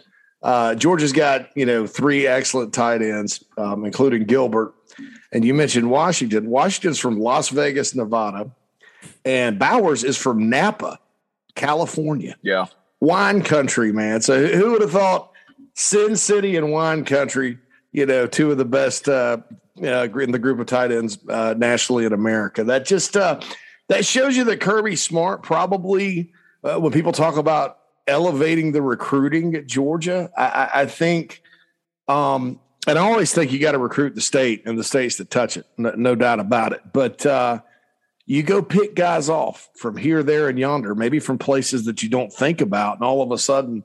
[0.41, 4.73] Uh, Georgia's got you know three excellent tight ends, um, including Gilbert,
[5.33, 6.49] and you mentioned Washington.
[6.49, 8.51] Washington's from Las Vegas, Nevada,
[9.25, 11.01] and Bowers is from Napa,
[11.57, 12.37] California.
[12.43, 12.67] Yeah,
[13.01, 14.21] wine country, man.
[14.21, 15.33] So who would have thought
[15.75, 17.59] Sin City and Wine Country,
[17.93, 19.39] you know, two of the best uh,
[19.83, 22.65] uh, in the group of tight ends uh, nationally in America.
[22.65, 23.41] That just uh,
[23.89, 26.33] that shows you that Kirby Smart probably
[26.63, 31.43] uh, when people talk about elevating the recruiting at Georgia, I, I think,
[32.07, 35.31] um, and I always think you got to recruit the state and the states that
[35.31, 36.81] touch it, no, no doubt about it.
[36.93, 37.61] But uh,
[38.27, 42.09] you go pick guys off from here, there, and yonder, maybe from places that you
[42.09, 43.85] don't think about, and all of a sudden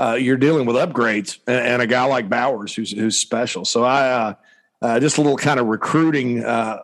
[0.00, 3.66] uh, you're dealing with upgrades and, and, a guy like Bowers who's who's special.
[3.66, 4.34] So I uh,
[4.80, 6.78] uh, just a little kind of recruiting uh,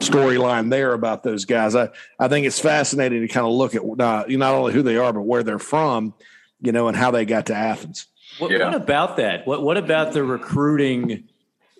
[0.00, 1.76] storyline there about those guys.
[1.76, 4.96] I I think it's fascinating to kind of look at uh, not only who they
[4.96, 6.14] are but where they're from,
[6.62, 8.06] you know, and how they got to Athens.
[8.38, 8.64] What, yeah.
[8.64, 9.46] what about that?
[9.46, 11.24] What what about the recruiting?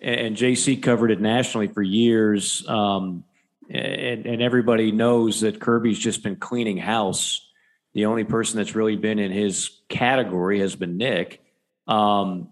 [0.01, 2.65] And JC covered it nationally for years.
[2.69, 3.25] Um,
[3.69, 7.48] and, and everybody knows that Kirby's just been cleaning house
[7.93, 11.41] the only person that's really been in his category has been Nick.
[11.87, 12.49] Um,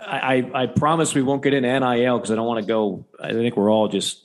[0.00, 3.06] I, I promise we won't get into NIL because I don't want to go.
[3.20, 4.24] I think we're all just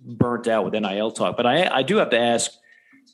[0.00, 1.36] burnt out with NIL talk.
[1.36, 2.50] But I, I do have to ask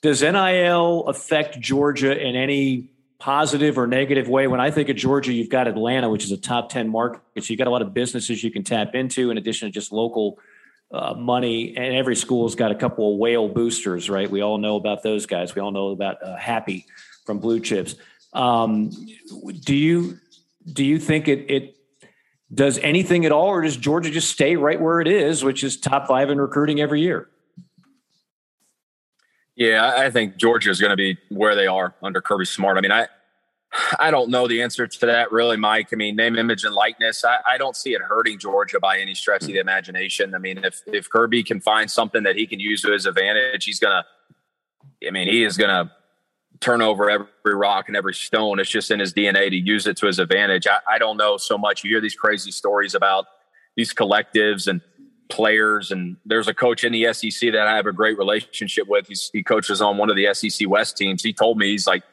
[0.02, 4.46] Does NIL affect Georgia in any positive or negative way?
[4.46, 7.20] When I think of Georgia, you've got Atlanta, which is a top 10 market.
[7.38, 9.92] So you've got a lot of businesses you can tap into in addition to just
[9.92, 10.38] local
[10.92, 14.30] uh, money, and every school's got a couple of whale boosters, right?
[14.30, 15.54] We all know about those guys.
[15.54, 16.86] We all know about uh, Happy
[17.24, 17.96] from Blue Chips.
[18.32, 18.90] Um,
[19.64, 20.18] do you
[20.72, 21.76] do you think it it
[22.54, 25.76] does anything at all, or does Georgia just stay right where it is, which is
[25.76, 27.28] top five in recruiting every year?
[29.56, 32.76] Yeah, I think Georgia is going to be where they are under Kirby Smart.
[32.76, 33.08] I mean, I
[33.98, 35.88] I don't know the answer to that really, Mike.
[35.92, 37.24] I mean, name, image, and likeness.
[37.24, 40.34] I, I, don't see it hurting Georgia by any stretch of the imagination.
[40.34, 43.64] I mean, if if Kirby can find something that he can use to his advantage,
[43.64, 44.04] he's gonna.
[45.06, 45.92] I mean, he is gonna
[46.60, 48.58] turn over every rock and every stone.
[48.60, 50.66] It's just in his DNA to use it to his advantage.
[50.66, 51.84] I, I don't know so much.
[51.84, 53.26] You hear these crazy stories about
[53.76, 54.80] these collectives and
[55.28, 59.08] players, and there's a coach in the SEC that I have a great relationship with.
[59.08, 61.22] He's, he coaches on one of the SEC West teams.
[61.22, 62.04] He told me he's like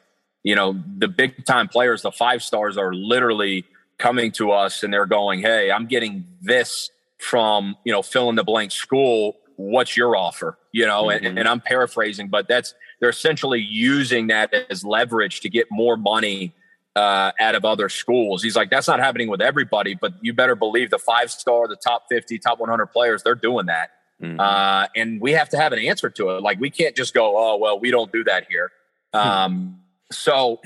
[0.44, 3.66] you know, the big time players, the five stars are literally
[3.98, 8.36] coming to us and they're going, Hey, I'm getting this from, you know, fill in
[8.36, 9.38] the blank school.
[9.56, 10.58] What's your offer?
[10.72, 11.26] You know, mm-hmm.
[11.26, 15.96] and, and I'm paraphrasing, but that's, they're essentially using that as leverage to get more
[15.96, 16.54] money
[16.96, 18.44] uh, out of other schools.
[18.44, 21.76] He's like, that's not happening with everybody, but you better believe the five star, the
[21.76, 23.92] top 50, top 100 players, they're doing that.
[24.22, 24.40] Mm-hmm.
[24.40, 26.42] Uh, and we have to have an answer to it.
[26.42, 28.72] Like, we can't just go, oh, well, we don't do that here.
[29.14, 29.20] Hmm.
[29.20, 29.83] Um,
[30.14, 30.62] so,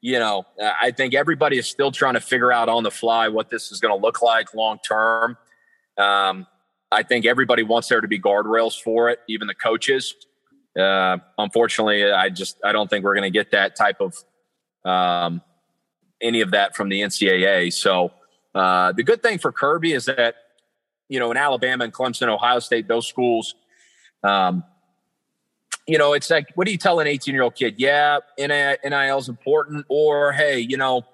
[0.00, 3.50] you know, I think everybody is still trying to figure out on the fly what
[3.50, 5.36] this is going to look like long term.
[5.98, 6.46] Um,
[6.90, 10.14] I think everybody wants there to be guardrails for it, even the coaches.
[10.78, 14.16] Uh, unfortunately, I just I don't think we're going to get that type of
[14.84, 15.42] um,
[16.20, 17.72] any of that from the NCAA.
[17.72, 18.12] So
[18.54, 20.36] uh, the good thing for Kirby is that
[21.08, 23.54] you know, in Alabama and Clemson, Ohio State, those schools,
[24.22, 24.64] um,
[25.86, 27.74] you know, it's like, what do you tell an 18 year old kid?
[27.78, 29.86] Yeah, NIL is important.
[29.88, 31.04] Or, hey, you know,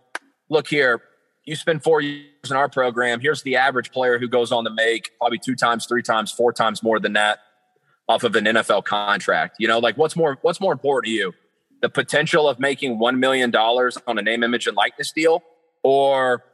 [0.49, 1.03] look here,
[1.45, 3.21] you spend four years in our program.
[3.21, 6.53] Here's the average player who goes on to make probably two times, three times, four
[6.53, 7.41] times more than that
[8.09, 9.57] off of an NFL contract.
[9.59, 11.33] You know, like what's more what's more important to you?
[11.81, 15.43] The potential of making one million dollars on a name, image, and likeness deal,
[15.83, 16.45] or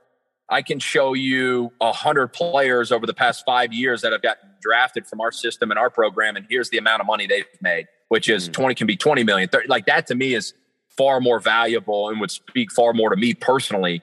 [0.49, 4.51] I can show you a hundred players over the past five years that have gotten
[4.61, 7.87] drafted from our system and our program, and here's the amount of money they've made,
[8.09, 8.53] which is mm-hmm.
[8.53, 9.49] 20 can be 20 million.
[9.49, 10.55] 30, like that to me is
[10.97, 14.03] far more valuable and would speak far more to me personally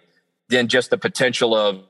[0.49, 1.83] than just the potential of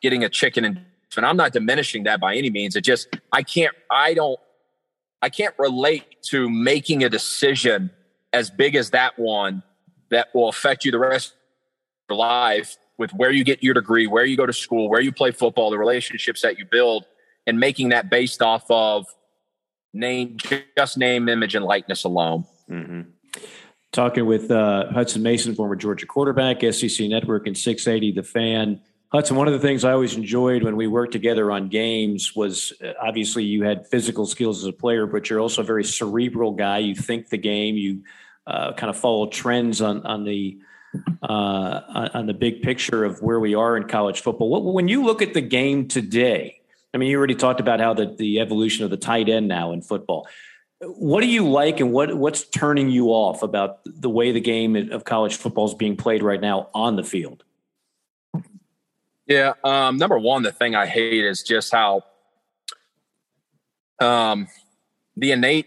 [0.00, 0.80] getting a chicken and
[1.16, 2.76] and I'm not diminishing that by any means.
[2.76, 4.38] It just I can't I don't
[5.22, 7.90] I can't relate to making a decision
[8.32, 9.62] as big as that one
[10.10, 11.36] that will affect you the rest of
[12.10, 15.12] your life with where you get your degree, where you go to school, where you
[15.12, 17.06] play football, the relationships that you build,
[17.46, 19.06] and making that based off of
[19.94, 20.36] name,
[20.76, 22.44] just name, image, and likeness alone.
[22.70, 23.02] Mm-hmm.
[23.92, 28.80] Talking with uh, Hutson Mason, former Georgia quarterback, SEC Network, and 680 The Fan.
[29.12, 32.72] Hudson, one of the things I always enjoyed when we worked together on games was
[32.82, 36.50] uh, obviously you had physical skills as a player, but you're also a very cerebral
[36.50, 36.78] guy.
[36.78, 38.02] You think the game, you
[38.46, 40.58] uh, kind of follow trends on on the
[41.22, 44.72] uh, on the big picture of where we are in college football.
[44.72, 46.60] When you look at the game today,
[46.94, 49.72] I mean, you already talked about how the, the evolution of the tight end now
[49.72, 50.28] in football.
[50.80, 54.76] What do you like, and what what's turning you off about the way the game
[54.92, 57.42] of college football is being played right now on the field?
[59.26, 62.02] Yeah, um, number one, the thing I hate is just how
[63.98, 64.48] um,
[65.16, 65.66] the innate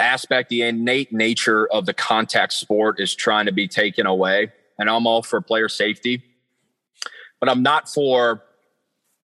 [0.00, 4.52] aspect, the innate nature of the contact sport is trying to be taken away.
[4.78, 6.24] And I'm all for player safety,
[7.38, 8.42] but I'm not for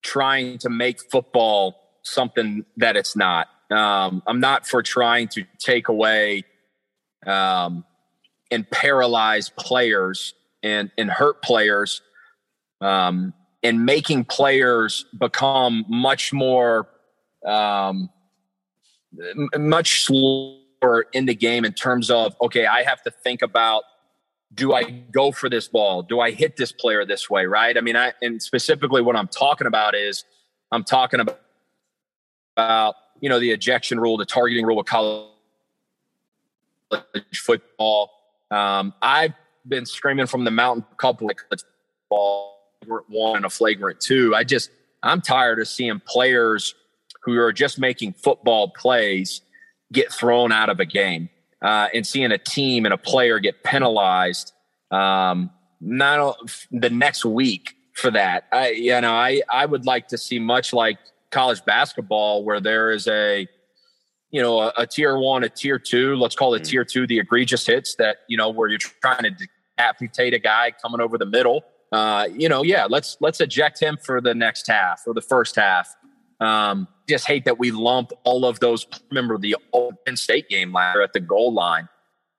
[0.07, 3.49] trying to make football something that it's not.
[3.69, 6.45] Um, I'm not for trying to take away
[7.25, 7.83] um,
[8.49, 12.01] and paralyze players and, and hurt players
[12.79, 16.87] um, and making players become much more,
[17.45, 18.09] um,
[19.57, 23.83] much slower in the game in terms of, okay, I have to think about
[24.53, 26.01] do I go for this ball?
[26.01, 27.45] Do I hit this player this way?
[27.45, 27.77] Right.
[27.77, 30.23] I mean, I, and specifically what I'm talking about is
[30.71, 31.41] I'm talking about,
[32.55, 35.27] about you know, the ejection rule, the targeting rule of college
[37.33, 38.11] football.
[38.49, 39.33] Um, I've
[39.67, 41.37] been screaming from the mountain a couple of
[42.09, 42.53] ball
[43.07, 44.33] one and a flagrant two.
[44.33, 44.71] I just
[45.03, 46.73] I'm tired of seeing players
[47.23, 49.41] who are just making football plays
[49.91, 51.29] get thrown out of a game
[51.61, 54.53] uh, and seeing a team and a player get penalized
[54.91, 55.49] um,
[55.81, 56.37] not
[56.71, 58.45] the next week for that.
[58.51, 60.97] I you know I I would like to see much like
[61.31, 63.47] college basketball where there is a
[64.31, 66.15] you know a, a tier one, a tier two.
[66.15, 66.71] Let's call it mm-hmm.
[66.71, 69.31] tier two, the egregious hits that you know where you're trying to
[69.77, 73.97] decapitate a guy coming over the middle uh, you know, yeah, let's let's eject him
[74.03, 75.95] for the next half or the first half.
[76.39, 78.85] Um, just hate that we lump all of those.
[79.09, 79.55] Remember the
[80.05, 81.89] Penn State game last year at the goal line.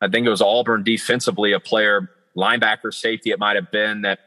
[0.01, 4.21] I think it was Auburn defensively, a player, linebacker, safety, it might have been that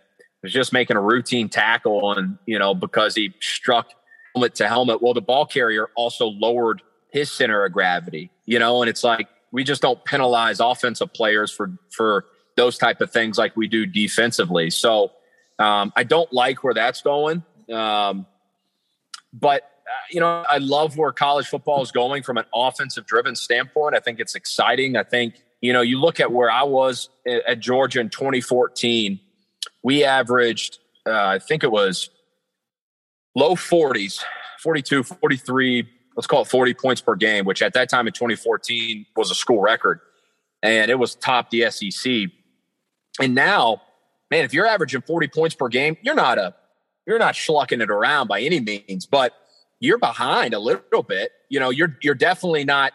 [0.44, 3.92] was just making a routine tackle, and you know because he struck
[4.36, 5.02] helmet to helmet.
[5.02, 6.82] Well, the ball carrier also lowered
[7.12, 11.52] his center of gravity, you know, and it's like we just don't penalize offensive players
[11.52, 12.26] for for
[12.58, 14.70] those type of things like we do defensively.
[14.70, 15.12] So
[15.60, 17.44] um, I don't like where that's going.
[17.72, 18.26] Um,
[19.34, 23.36] but uh, you know, I love where college football is going from an offensive driven
[23.36, 23.96] standpoint.
[23.96, 24.96] I think it's exciting.
[24.96, 29.20] I think, you know, you look at where I was at Georgia in 2014,
[29.84, 32.10] we averaged, uh, I think it was
[33.36, 34.24] low 40s,
[34.62, 39.06] 42, 43, let's call it 40 points per game, which at that time in 2014
[39.16, 40.00] was a school record.
[40.64, 42.30] And it was top the SEC.
[43.20, 43.82] And now,
[44.30, 46.54] man, if you're averaging 40 points per game, you're not a
[47.06, 49.34] you're not schlucking it around by any means, but
[49.80, 51.32] you're behind a little bit.
[51.50, 52.94] You know, you're you're definitely not.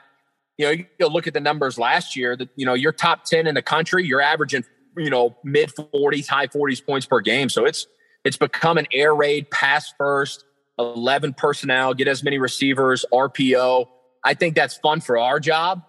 [0.59, 2.37] You know, you look at the numbers last year.
[2.37, 4.07] That you know, you're top 10 in the country.
[4.07, 4.65] You're averaging
[4.97, 7.49] you know mid 40s, high 40s points per game.
[7.49, 7.87] So it's
[8.25, 10.45] it's become an air raid, pass first,
[10.79, 13.87] 11 personnel, get as many receivers, RPO.
[14.25, 15.83] I think that's fun for our job.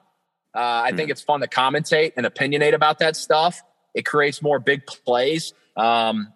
[0.54, 0.98] Uh, I mm.
[0.98, 3.62] think it's fun to commentate and opinionate about that stuff.
[3.94, 5.54] It creates more big plays.
[5.76, 6.34] Um,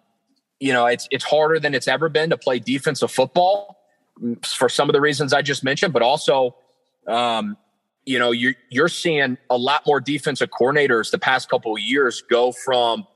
[0.62, 3.82] you know, it's it's harder than it's ever been to play defensive football
[4.44, 6.54] for some of the reasons I just mentioned, but also,
[7.08, 7.56] um,
[8.06, 12.22] you know, you're you're seeing a lot more defensive coordinators the past couple of years
[12.30, 13.08] go from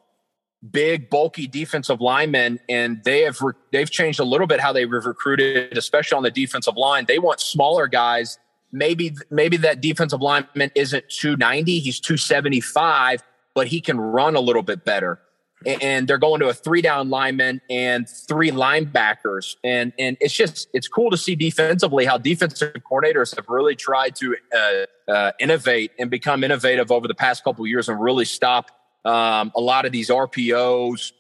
[0.73, 4.91] big, bulky defensive linemen, and they have re- they've changed a little bit how they've
[4.91, 7.05] recruited, especially on the defensive line.
[7.07, 8.41] They want smaller guys.
[8.73, 13.23] Maybe maybe that defensive lineman isn't 290, he's 275,
[13.55, 15.21] but he can run a little bit better.
[15.65, 20.69] And they're going to a three down lineman and three linebackers, and and it's just
[20.75, 25.93] it's cool to see defensively how defensive coordinators have really tried to uh, uh, innovate
[25.99, 28.71] and become innovative over the past couple years and really stop
[29.07, 31.13] um, a lot of these RPOs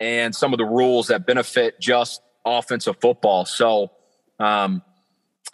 [0.00, 3.44] and some of the rules that benefit just offensive football.
[3.44, 3.90] So,
[4.40, 4.82] um,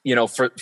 [0.03, 0.53] you know, for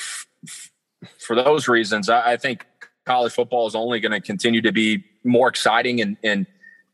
[1.19, 2.67] for those reasons, I, I think
[3.07, 6.47] college football is only going to continue to be more exciting and, and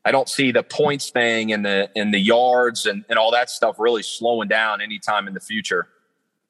[0.05, 3.51] I don't see the points thing and the and the yards and, and all that
[3.51, 5.89] stuff really slowing down anytime in the future.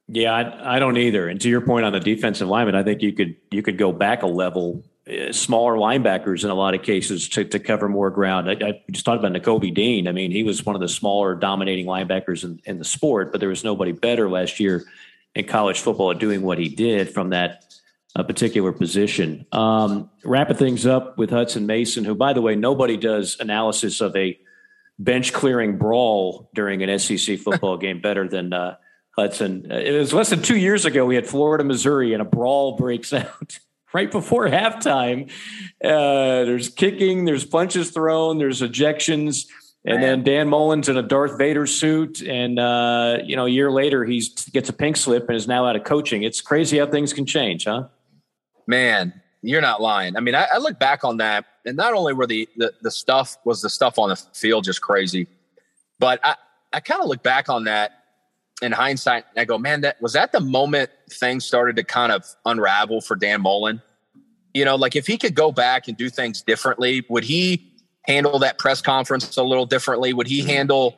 [0.09, 1.28] Yeah, I, I, don't either.
[1.28, 3.90] And to your point on the defensive lineman, I think you could you could go
[3.90, 8.11] back a level uh, smaller linebackers in a lot of cases to, to cover more
[8.11, 8.50] ground.
[8.50, 10.09] I, I just talked about Nakobe Dean.
[10.09, 13.40] I mean, he was one of the smaller dominating linebackers in, in the sport, but
[13.40, 14.84] there was nobody better last year
[15.34, 17.74] in college football at doing what he did from that
[18.16, 19.46] uh, particular position.
[19.52, 24.14] Um, wrapping things up with Hudson Mason, who, by the way, nobody does analysis of
[24.16, 24.38] a
[24.98, 28.76] bench clearing brawl during an SEC football game better than uh,
[29.18, 29.70] Hutson.
[29.70, 31.04] Uh, it was less than two years ago.
[31.04, 33.58] We had Florida, Missouri, and a brawl breaks out
[33.92, 35.30] right before halftime.
[35.82, 39.46] Uh, there's kicking, there's punches thrown, there's ejections.
[39.86, 43.70] And then Dan Mullen's in a Darth Vader suit, and uh, you know, a year
[43.70, 46.22] later he gets a pink slip and is now out of coaching.
[46.22, 47.88] It's crazy how things can change, huh?
[48.66, 50.16] Man, you're not lying.
[50.16, 52.90] I mean, I, I look back on that, and not only were the, the the
[52.90, 55.26] stuff was the stuff on the field just crazy,
[55.98, 56.36] but I
[56.72, 58.04] I kind of look back on that
[58.62, 62.24] in hindsight, I go, man, that was that the moment things started to kind of
[62.44, 63.82] unravel for Dan Mullen.
[64.52, 68.38] You know, like if he could go back and do things differently, would he handle
[68.38, 70.12] that press conference a little differently?
[70.12, 70.94] Would he handle?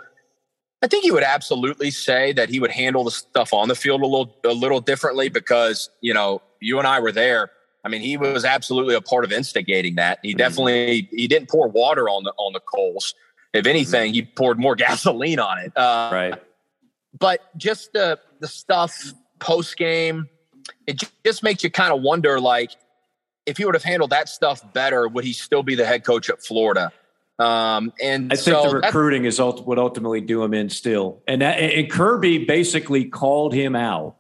[0.83, 4.03] I think he would absolutely say that he would handle the stuff on the field
[4.03, 7.51] a little a little differently because you know you and I were there.
[7.87, 10.19] I mean, he was absolutely a part of instigating that.
[10.23, 10.39] He mm-hmm.
[10.39, 13.15] definitely he didn't pour water on the on the coals.
[13.55, 15.77] If anything, he poured more gasoline on it.
[15.77, 16.43] Uh, right
[17.19, 20.29] but just the the stuff post game,
[20.87, 22.73] it just makes you kind of wonder, like,
[23.47, 26.29] if he would have handled that stuff better, would he still be the head coach
[26.29, 26.93] at Florida?
[27.39, 31.23] Um, and I think so the recruiting is ult- would ultimately do him in still.
[31.29, 34.17] And that, and Kirby basically called him out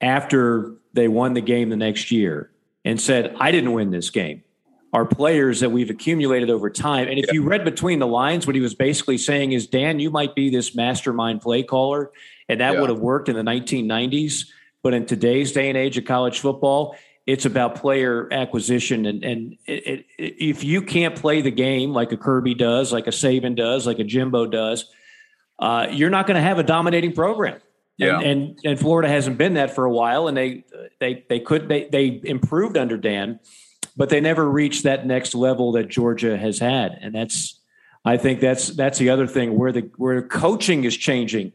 [0.00, 2.50] after they won the game the next year
[2.88, 4.42] and said, "I didn't win this game."
[4.92, 7.08] Our players that we've accumulated over time.
[7.08, 7.34] And if yeah.
[7.34, 10.48] you read between the lines, what he was basically saying is, Dan, you might be
[10.48, 12.10] this mastermind play caller,
[12.48, 12.80] and that yeah.
[12.80, 14.46] would have worked in the 1990s.
[14.82, 19.04] But in today's day and age of college football, it's about player acquisition.
[19.04, 23.06] And, and it, it, if you can't play the game like a Kirby does, like
[23.06, 24.90] a Saban does, like a Jimbo does,
[25.58, 27.60] uh, you're not going to have a dominating program.
[27.98, 28.20] Yeah.
[28.20, 30.64] And, and, and Florida hasn't been that for a while, and they
[31.00, 33.40] they they could they they improved under Dan,
[33.96, 37.60] but they never reached that next level that Georgia has had, and that's
[38.04, 41.52] I think that's that's the other thing where the where coaching is changing.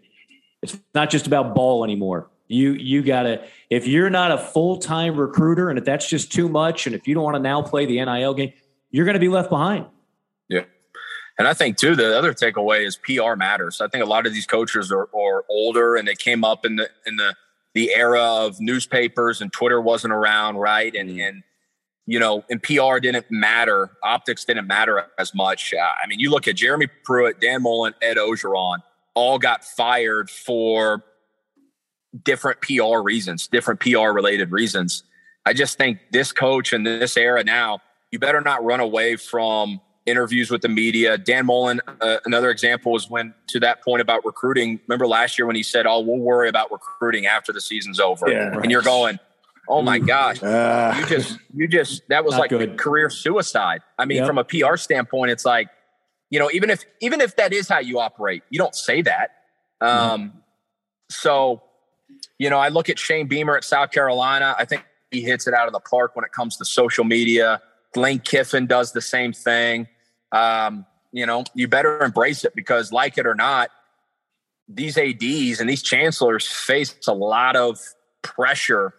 [0.62, 2.30] It's not just about ball anymore.
[2.50, 6.50] You you gotta if you're not a full time recruiter, and if that's just too
[6.50, 8.52] much, and if you don't want to now play the NIL game,
[8.91, 9.86] you're going to be left behind.
[11.38, 13.81] And I think too, the other takeaway is PR matters.
[13.81, 16.75] I think a lot of these coaches are, are older and they came up in
[16.75, 17.36] the in the
[17.73, 20.93] the era of newspapers and Twitter wasn't around, right?
[20.93, 21.27] And mm.
[21.27, 21.43] and
[22.05, 23.91] you know, and PR didn't matter.
[24.03, 25.73] Optics didn't matter as much.
[25.73, 28.79] Uh, I mean, you look at Jeremy Pruitt, Dan Mullen, Ed Orgeron,
[29.13, 31.03] all got fired for
[32.23, 35.03] different PR reasons, different PR related reasons.
[35.45, 37.79] I just think this coach in this era now,
[38.11, 41.18] you better not run away from interviews with the media.
[41.18, 44.80] Dan Mullen, uh, another example was when to that point about recruiting.
[44.88, 48.30] Remember last year when he said, "Oh, we'll worry about recruiting after the season's over,"
[48.30, 48.64] yeah, right.
[48.64, 49.20] and you're going
[49.70, 50.41] Oh my gosh.
[50.43, 52.78] Uh, you just, you just, that was like good.
[52.78, 53.82] career suicide.
[53.97, 54.28] I mean, yep.
[54.28, 55.70] from a PR standpoint, it's like,
[56.30, 59.30] you know, even if, even if that is how you operate, you don't say that.
[59.82, 59.86] Mm-hmm.
[59.86, 60.38] Um, mm-hmm.
[61.10, 61.64] so,
[62.38, 64.56] you know, I look at Shane Beamer at South Carolina.
[64.58, 67.62] I think he hits it out of the park when it comes to social media.
[67.96, 69.88] Lane Kiffin does the same thing.
[70.32, 73.70] Um, you know, you better embrace it because, like it or not,
[74.68, 77.80] these ADs and these chancellors face a lot of
[78.22, 78.94] pressure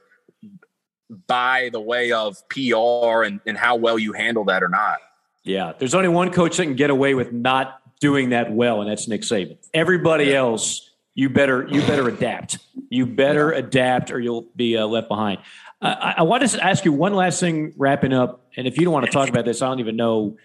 [1.26, 4.98] by the way of PR and, and how well you handle that or not.
[5.42, 8.90] Yeah, there's only one coach that can get away with not doing that well, and
[8.90, 9.58] that's Nick Saban.
[9.74, 10.36] Everybody yeah.
[10.36, 12.58] else, you better you better adapt.
[12.88, 13.58] You better yeah.
[13.58, 15.38] adapt, or you'll be uh, left behind.
[15.84, 18.46] I, I want to ask you one last thing, wrapping up.
[18.56, 20.36] And if you don't want to talk about this, I don't even know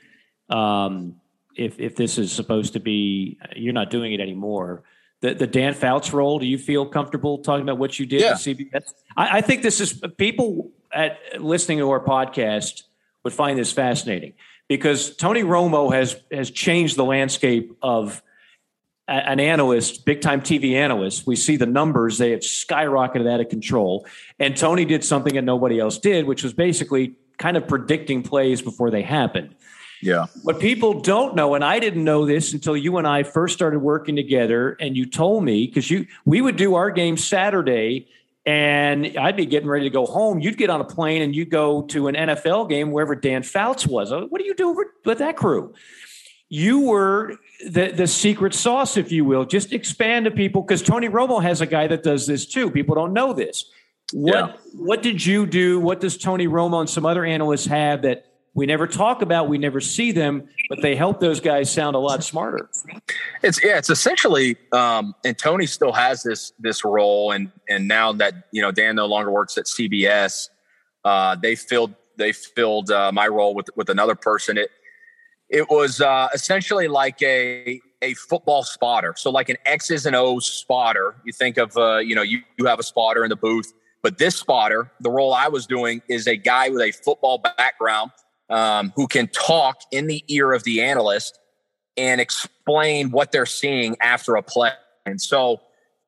[0.49, 1.15] um,
[1.55, 4.83] if if this is supposed to be you're not doing it anymore.
[5.21, 6.39] The the Dan Fouts role.
[6.39, 8.31] Do you feel comfortable talking about what you did Yeah.
[8.31, 8.93] at CBS?
[9.15, 12.83] I, I think this is people at listening to our podcast
[13.23, 14.33] would find this fascinating
[14.67, 18.21] because Tony Romo has has changed the landscape of
[19.10, 21.26] an analyst, big time TV analyst.
[21.26, 24.05] We see the numbers; they have skyrocketed out of control.
[24.39, 28.62] And Tony did something that nobody else did, which was basically kind of predicting plays
[28.62, 29.55] before they happened.
[30.01, 30.28] Yeah.
[30.43, 33.80] What people don't know, and I didn't know this until you and I first started
[33.80, 38.07] working together, and you told me because you we would do our game Saturday,
[38.45, 40.39] and I'd be getting ready to go home.
[40.39, 43.86] You'd get on a plane and you'd go to an NFL game wherever Dan Fouts
[43.86, 44.12] was.
[44.12, 45.74] What do you do with that crew?
[46.47, 47.38] You were
[47.68, 49.45] the the secret sauce, if you will.
[49.45, 52.70] Just expand to people because Tony Romo has a guy that does this too.
[52.72, 53.66] People don't know this.
[54.14, 54.53] What Yeah.
[54.76, 55.80] what did you do?
[55.80, 59.47] What does Tony Romo and some other analysts have that we never talk about?
[59.49, 62.70] We never see them, but they help those guys sound a lot smarter.
[63.43, 68.14] It's yeah, it's essentially um and Tony still has this this role and and now
[68.14, 70.49] that you know Dan no longer works at CBS,
[71.03, 74.57] uh they filled they filled uh, my role with with another person.
[74.57, 74.72] It
[75.50, 79.14] it was uh essentially like a a football spotter.
[79.18, 81.16] So like an X's and O's spotter.
[81.26, 84.18] You think of uh you know you, you have a spotter in the booth, but
[84.18, 88.12] this spotter, the role I was doing is a guy with a football background
[88.50, 91.39] um, who can talk in the ear of the analyst
[91.97, 94.72] and explain what they're seeing after a play.
[95.06, 95.62] And so,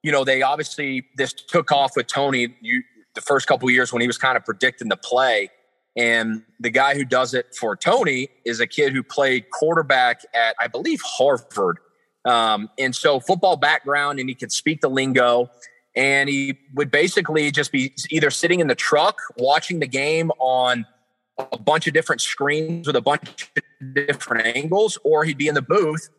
[0.04, 2.56] you know, they obviously this took off with Tony.
[2.62, 2.84] You
[3.14, 5.50] the first couple years when he was kind of predicting the play,
[5.98, 10.56] and the guy who does it for Tony is a kid who played quarterback at
[10.60, 11.80] I believe Harvard.
[12.24, 15.50] Um, and so football background, and he could speak the lingo.
[15.94, 20.86] And he would basically just be either sitting in the truck watching the game on
[21.38, 25.56] a bunch of different screens with a bunch of different angles, or he'd be in
[25.56, 26.10] the booth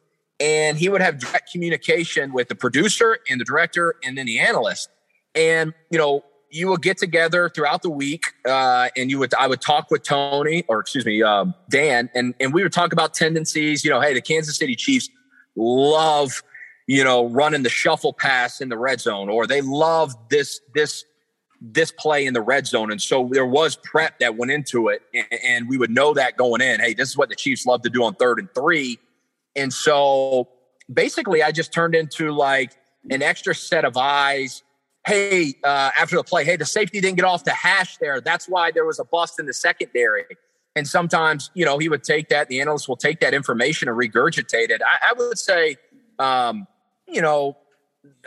[0.43, 4.41] and he would have direct communication with the producer and the director and then the
[4.41, 4.89] analyst.
[5.37, 9.47] And, you know, you would get together throughout the week uh, and you would, I
[9.47, 13.15] would talk with Tony or excuse me, um, Dan, and, and we would talk about
[13.15, 15.09] tendencies, you know, hey, the Kansas City Chiefs
[15.57, 16.43] love,
[16.87, 21.07] you know, running the shuffle pass in the red zone, or they love this, this,
[21.63, 22.93] this play in the red zone.
[22.93, 25.01] And so there was prep that went into it.
[25.15, 26.81] And, and we would know that going in.
[26.81, 28.99] Hey, this is what the Chiefs love to do on third and three.
[29.57, 30.49] And so
[30.93, 32.73] basically, I just turned into like
[33.11, 34.63] an extra set of eyes.
[35.07, 38.21] Hey, uh, after the play, hey, the safety didn't get off the hash there.
[38.21, 40.25] That's why there was a bust in the secondary.
[40.77, 43.99] And sometimes, you know, he would take that, the analyst will take that information and
[43.99, 44.81] regurgitate it.
[44.83, 45.77] I, I would say,
[46.19, 46.67] um,
[47.07, 47.57] you know,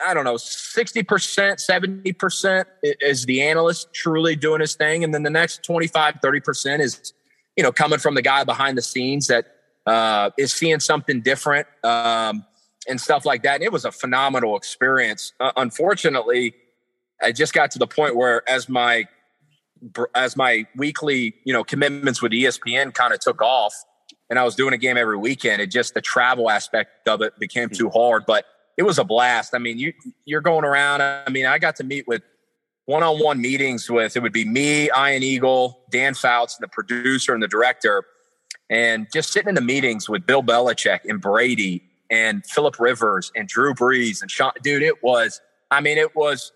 [0.05, 5.03] I don't know, 60%, 70% is the analyst truly doing his thing.
[5.03, 7.13] And then the next 25, 30% is,
[7.55, 9.45] you know, coming from the guy behind the scenes that
[9.85, 12.45] uh, is seeing something different um,
[12.87, 13.55] and stuff like that.
[13.55, 15.33] And it was a phenomenal experience.
[15.39, 16.53] Uh, unfortunately,
[17.21, 19.05] I just got to the point where as my
[20.15, 23.73] as my weekly, you know, commitments with ESPN kind of took off
[24.29, 27.37] and I was doing a game every weekend, it just the travel aspect of it
[27.39, 28.25] became too hard.
[28.25, 28.45] But
[28.77, 29.53] it was a blast.
[29.53, 29.93] I mean, you
[30.25, 31.01] you're going around.
[31.01, 32.23] I mean, I got to meet with
[32.85, 37.47] one-on-one meetings with it would be me, Ian Eagle, Dan Fouts, the producer and the
[37.47, 38.03] director,
[38.69, 43.47] and just sitting in the meetings with Bill Belichick and Brady and Philip Rivers and
[43.47, 44.51] Drew Brees and Sean.
[44.61, 45.41] Dude, it was.
[45.71, 46.51] I mean, it was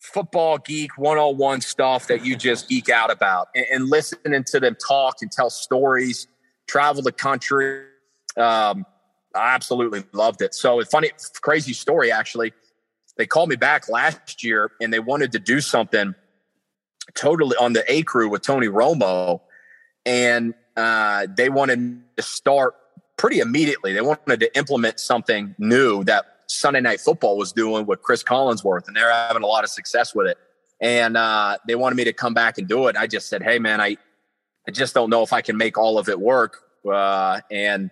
[0.00, 4.76] football geek 101 stuff that you just geek out about and, and listening to them
[4.76, 6.26] talk and tell stories,
[6.66, 7.84] travel the country.
[8.36, 8.86] Um,
[9.34, 10.54] I absolutely loved it.
[10.54, 12.52] So funny, crazy story actually.
[13.16, 16.14] They called me back last year and they wanted to do something
[17.14, 19.40] totally on the A crew with Tony Romo.
[20.06, 22.76] And uh, they wanted to start
[23.16, 23.92] pretty immediately.
[23.92, 28.88] They wanted to implement something new that Sunday Night Football was doing with Chris Collinsworth,
[28.88, 30.38] and they're having a lot of success with it.
[30.80, 32.96] And uh, they wanted me to come back and do it.
[32.96, 33.96] I just said, "Hey, man, I,
[34.66, 37.90] I just don't know if I can make all of it work." Uh, and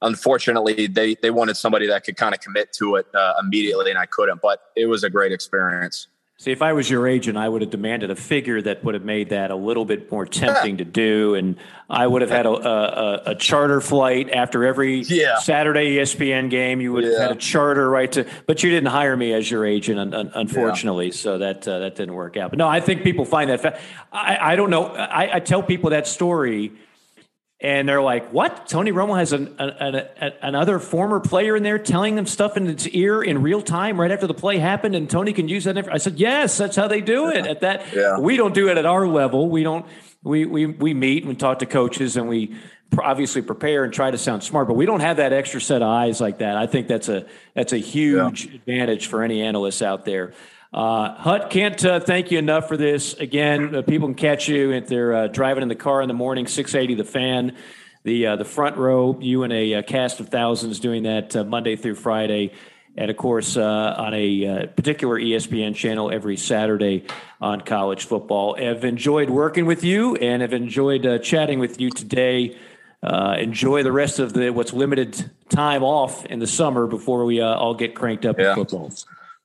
[0.00, 3.98] unfortunately, they they wanted somebody that could kind of commit to it uh, immediately, and
[3.98, 4.40] I couldn't.
[4.42, 6.08] But it was a great experience.
[6.42, 9.04] See, if I was your agent, I would have demanded a figure that would have
[9.04, 11.54] made that a little bit more tempting to do, and
[11.88, 15.38] I would have had a, a, a charter flight after every Yeah.
[15.38, 16.80] Saturday ESPN game.
[16.80, 19.64] You would have had a charter right to, but you didn't hire me as your
[19.64, 22.50] agent, un, un, unfortunately, so that uh, that didn't work out.
[22.50, 23.60] But no, I think people find that.
[23.60, 23.78] Fa-
[24.12, 24.86] I, I don't know.
[24.86, 26.72] I, I tell people that story.
[27.62, 28.66] And they're like, "What?
[28.66, 32.66] Tony Romo has an, an, an, another former player in there telling them stuff in
[32.66, 35.78] its ear in real time right after the play happened, and Tony can use that."
[35.78, 35.88] Inf-.
[35.88, 38.18] I said, "Yes, that's how they do it." At that, Yeah.
[38.18, 39.48] we don't do it at our level.
[39.48, 39.86] We don't.
[40.24, 42.56] We we we meet and talk to coaches, and we
[43.00, 45.88] obviously prepare and try to sound smart, but we don't have that extra set of
[45.88, 46.56] eyes like that.
[46.56, 48.56] I think that's a that's a huge yeah.
[48.56, 50.32] advantage for any analysts out there.
[50.72, 53.14] Uh, Hut can't uh, thank you enough for this.
[53.14, 56.14] Again, uh, people can catch you if they're uh, driving in the car in the
[56.14, 56.46] morning.
[56.46, 57.56] Six eighty, the fan,
[58.04, 59.18] the uh, the front row.
[59.20, 62.52] You and a, uh, cast of thousands doing that Monday through Friday
[62.96, 67.04] and of course uh, on a uh, particular ESPN channel every Saturday
[67.40, 68.56] on college football.
[68.58, 72.56] I've enjoyed working with you and have enjoyed uh, chatting with you today.
[73.02, 77.40] Uh, enjoy the rest of the what's limited time off in the summer before we
[77.40, 78.50] uh, all get cranked up yeah.
[78.50, 78.92] in football.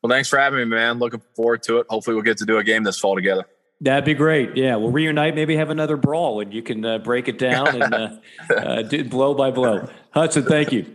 [0.08, 1.00] Well, thanks for having me, man.
[1.00, 1.88] Looking forward to it.
[1.90, 3.46] Hopefully, we'll get to do a game this fall together.
[3.82, 4.56] That'd be great.
[4.56, 5.36] Yeah, we'll reunite.
[5.36, 9.52] Maybe have another brawl, and you can uh, break it down and do blow by
[9.52, 9.90] blow.
[10.12, 10.86] Hudson, thank you.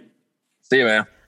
[0.62, 1.06] See you, man.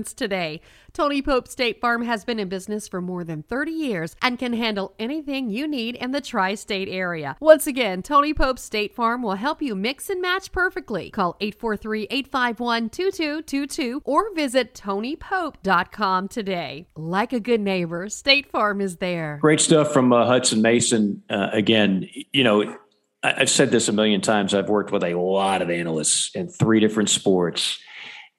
[0.00, 0.60] insurance today.
[0.92, 4.52] Tony Pope State Farm has been in business for more than 30 years and can
[4.54, 7.36] handle anything you need in the tri state area.
[7.40, 11.10] Once again, Tony Pope State Farm will help you mix and match perfectly.
[11.10, 16.86] Call 843 851 2222 or visit TonyPope.com today.
[16.96, 19.38] Like a good neighbor, State Farm is there.
[19.40, 21.22] Great stuff from uh, Hutson Mason.
[21.30, 22.76] Uh, again, you know,
[23.22, 24.54] I've said this a million times.
[24.54, 27.78] I've worked with a lot of analysts in three different sports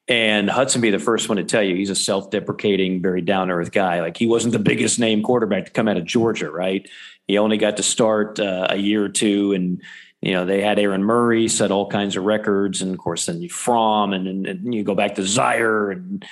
[0.08, 4.02] and Hudson be the first one to tell you he's a self-deprecating, very down-to-earth guy.
[4.02, 6.88] Like he wasn't the biggest name quarterback to come out of Georgia, right?
[7.28, 9.82] He only got to start uh, a year or two, and
[10.22, 13.42] you know they had Aaron Murray set all kinds of records, and of course then
[13.42, 16.26] you Fromm, and, and, and you go back to Zeier, and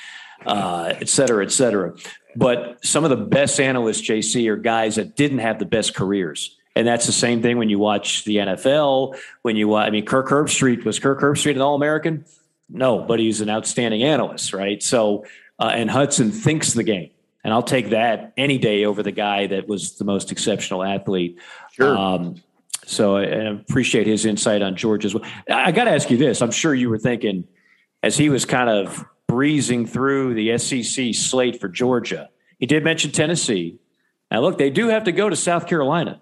[0.46, 1.94] uh, et cetera, et cetera.
[2.36, 6.56] But some of the best analysts, JC, are guys that didn't have the best careers.
[6.76, 9.18] And that's the same thing when you watch the NFL.
[9.42, 12.26] When you, I mean, Kirk Herbstreit was Kirk Herbstreit an All American?
[12.70, 14.82] No, but he's an outstanding analyst, right?
[14.82, 15.26] So,
[15.60, 17.10] uh, and Hudson thinks the game,
[17.44, 21.40] and I'll take that any day over the guy that was the most exceptional athlete.
[21.72, 21.98] Sure.
[21.98, 22.36] Um,
[22.86, 25.24] so I, I appreciate his insight on George as well.
[25.50, 27.48] I got to ask you this: I'm sure you were thinking
[28.04, 32.30] as he was kind of breezing through the SEC slate for Georgia.
[32.58, 33.80] He did mention Tennessee.
[34.32, 36.22] Now, look, they do have to go to South Carolina.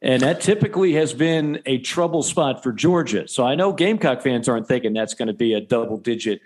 [0.00, 3.26] And that typically has been a trouble spot for Georgia.
[3.26, 6.40] So I know Gamecock fans aren't thinking that's going to be a double digit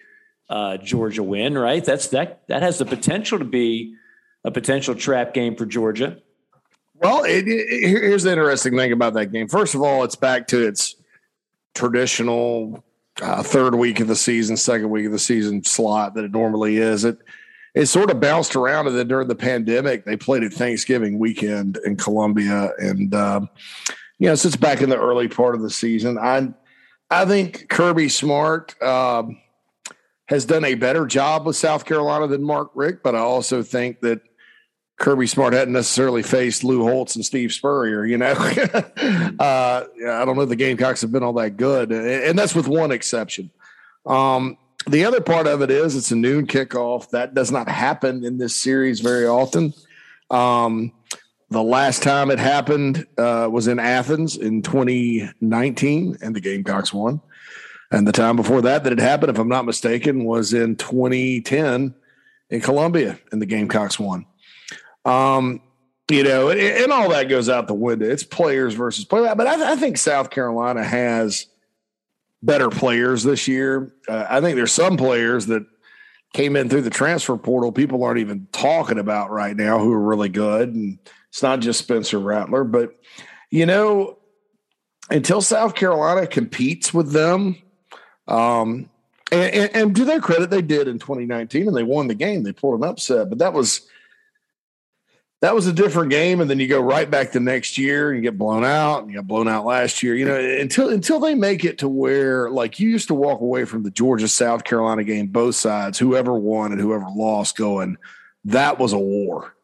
[0.49, 1.85] uh, Georgia win, right?
[1.85, 3.95] That's that that has the potential to be
[4.45, 6.19] a potential trap game for Georgia.
[6.95, 9.49] Well, it, it, here's the interesting thing about that game.
[9.49, 10.95] First of all, it's back to its
[11.75, 12.85] traditional
[13.21, 16.77] uh, third week of the season, second week of the season slot that it normally
[16.77, 17.05] is.
[17.05, 17.19] It
[17.75, 21.79] it sort of bounced around, and then during the pandemic, they played at Thanksgiving weekend
[21.85, 23.49] in Columbia, and um,
[24.19, 26.19] you know, it's back in the early part of the season.
[26.19, 26.53] I
[27.11, 29.39] I think Kirby Smart um,
[30.27, 34.01] has done a better job with South Carolina than Mark Richt, but I also think
[34.01, 34.21] that
[34.99, 38.05] Kirby Smart hadn't necessarily faced Lou Holtz and Steve Spurrier.
[38.05, 42.39] You know, uh, I don't know if the Gamecocks have been all that good, and
[42.39, 43.51] that's with one exception.
[44.07, 44.57] Um,
[44.87, 47.11] the other part of it is it's a noon kickoff.
[47.11, 49.75] That does not happen in this series very often.
[50.31, 50.93] Um,
[51.51, 57.21] the last time it happened uh, was in Athens in 2019, and the Gamecocks won.
[57.91, 61.95] And the time before that that it happened, if I'm not mistaken, was in 2010
[62.49, 64.25] in Columbia, and the Gamecocks won.
[65.05, 65.61] Um,
[66.11, 68.07] you know, and, and, all that goes out the window.
[68.07, 69.35] It's players versus players.
[69.37, 71.47] But I, I think South Carolina has–
[72.43, 73.95] better players this year.
[74.09, 75.65] Uh, I think there's some players that
[76.33, 80.01] came in through the transfer portal people aren't even talking about right now who are
[80.01, 80.75] really good.
[80.75, 82.95] And it's not just Spencer Rattler, but
[83.51, 84.19] you know,
[85.11, 87.57] until South Carolina competes with them,
[88.29, 88.89] um,
[89.31, 92.43] and, and, and to their credit, they did in 2019 and they won the game.
[92.43, 93.89] They pulled an upset, but that was
[95.43, 96.41] that was a different game.
[96.41, 99.11] And then you go right back the next year and you get blown out and
[99.11, 100.15] you got blown out last year.
[100.15, 103.65] You know, until until they make it to where like you used to walk away
[103.65, 107.99] from the Georgia South Carolina game, both sides, whoever won and whoever lost, going,
[108.45, 109.55] that was a war.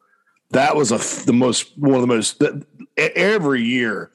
[0.50, 2.42] That was a the most one of the most
[2.96, 4.10] every year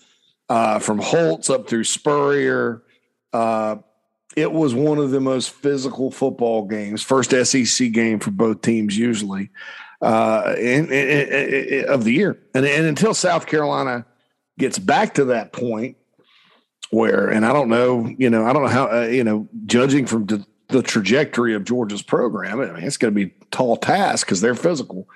[0.49, 2.83] uh, from Holtz up through Spurrier.
[3.31, 3.77] Uh,
[4.35, 8.97] it was one of the most physical football games, first SEC game for both teams
[8.97, 9.49] usually
[10.03, 12.37] uh, in, in, in, of the year.
[12.53, 14.05] And, and until South Carolina
[14.59, 15.97] gets back to that point,
[16.91, 20.05] where, and I don't know, you know, I don't know how, uh, you know, judging
[20.05, 24.27] from the, the trajectory of Georgia's program, I mean, it's going to be tall task
[24.27, 25.07] because they're physical.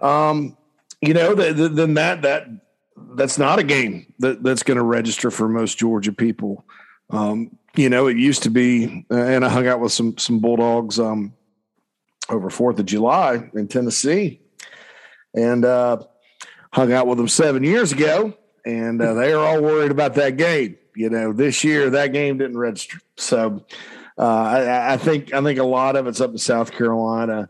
[0.00, 0.56] Um,
[1.00, 2.48] you know, the, the, then that that
[3.14, 6.64] that's not a game that, that's going to register for most Georgia people.
[7.10, 10.38] Um, you know, it used to be, uh, and I hung out with some some
[10.38, 11.32] Bulldogs um,
[12.32, 14.40] over Fourth of July in Tennessee,
[15.34, 15.98] and uh,
[16.72, 20.36] hung out with them seven years ago, and uh, they are all worried about that
[20.36, 20.76] game.
[20.96, 23.64] You know, this year that game didn't register, so
[24.18, 27.48] uh, I, I, think I think a lot of it's up in South Carolina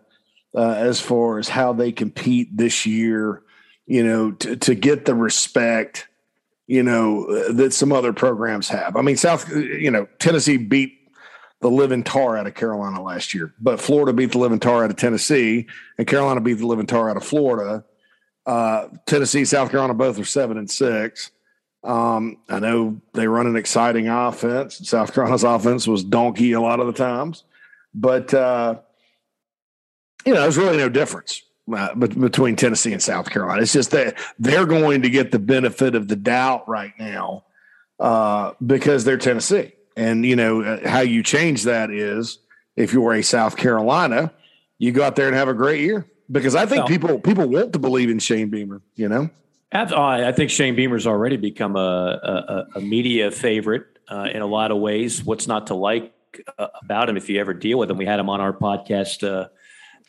[0.55, 3.43] uh, as far as how they compete this year.
[3.87, 6.09] You know, to, to get the respect
[6.69, 8.97] you know, that some other programs have.
[8.97, 11.02] I mean, South, you know, Tennessee beat
[11.63, 14.91] the living tar out of Carolina last year, but Florida beat the living tar out
[14.91, 17.85] of Tennessee, and Carolina beat the living tar out of Florida.
[18.45, 21.31] Uh, Tennessee, South Carolina, both are seven and six.
[21.85, 24.89] Um, I know they run an exciting offense.
[24.89, 27.45] South Carolina's offense was donkey a lot of the times,
[27.95, 28.81] but uh,
[30.27, 31.43] you know, there's really no difference
[31.73, 33.63] uh, between Tennessee and South Carolina.
[33.63, 37.45] It's just that they're going to get the benefit of the doubt right now
[38.01, 39.73] uh, because they're Tennessee.
[39.97, 42.39] And you know uh, how you change that is
[42.77, 44.33] if you're a South Carolina,
[44.79, 47.73] you go out there and have a great year because I think people people want
[47.75, 48.81] to believe in Shane Beamer.
[48.95, 49.31] You know,
[50.25, 54.71] I think Shane Beamer's already become a, a, a media favorite uh, in a lot
[54.71, 55.23] of ways.
[55.25, 56.13] What's not to like
[56.59, 57.97] uh, about him if you ever deal with him?
[57.97, 59.49] We had him on our podcast uh,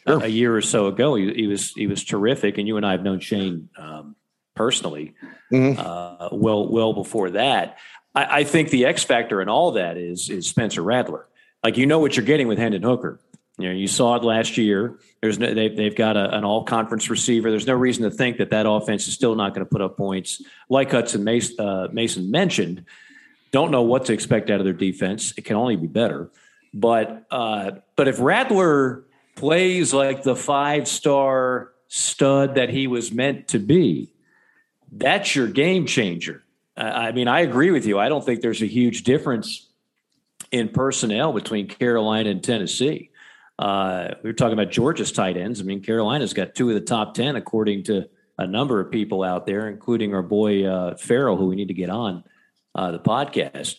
[0.07, 0.23] sure.
[0.23, 1.15] a year or so ago.
[1.15, 4.15] He, he, was he was terrific, and you and I have known Shane um,
[4.55, 5.13] personally
[5.51, 5.79] mm-hmm.
[5.79, 7.77] uh, well well before that.
[8.15, 11.27] I, I, think the X factor in all that is is Spencer Rattler.
[11.63, 13.19] Like you know what you're getting with Hendon Hooker.
[13.57, 14.97] You know, you saw it last year.
[15.21, 17.51] There's no, they've, they've got a, an all conference receiver.
[17.51, 19.95] There's no reason to think that that offense is still not going to put up
[19.95, 20.41] points.
[20.69, 22.85] Like Hudson Mason, uh, Mason mentioned,
[23.51, 25.33] don't know what to expect out of their defense.
[25.37, 26.31] It can only be better.
[26.73, 29.03] But uh, but if Rattler
[29.35, 34.11] plays like the five star stud that he was meant to be,
[34.91, 36.42] that's your game changer.
[36.75, 37.99] I mean, I agree with you.
[37.99, 39.69] I don't think there's a huge difference
[40.51, 43.11] in personnel between Carolina and Tennessee.
[43.59, 45.61] Uh, we were talking about Georgia's tight ends.
[45.61, 49.23] I mean, Carolina's got two of the top 10, according to a number of people
[49.23, 52.23] out there, including our boy uh, Farrell, who we need to get on
[52.73, 53.75] uh, the podcast.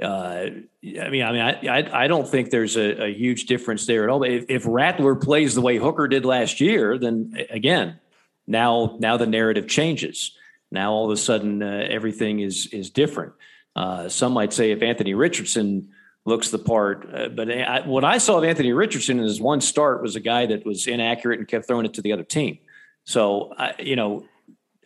[0.00, 3.86] Uh, I mean, I mean, I, I, I don't think there's a, a, huge difference
[3.86, 4.22] there at all.
[4.24, 7.98] If, if Rattler plays the way Hooker did last year, then again,
[8.46, 10.32] now now the narrative changes.
[10.76, 13.32] Now all of a sudden uh, everything is is different.
[13.74, 15.88] Uh, some might say if Anthony Richardson
[16.26, 19.62] looks the part, uh, but I, what I saw of Anthony Richardson in his one
[19.62, 22.58] start was a guy that was inaccurate and kept throwing it to the other team.
[23.04, 24.26] So you know,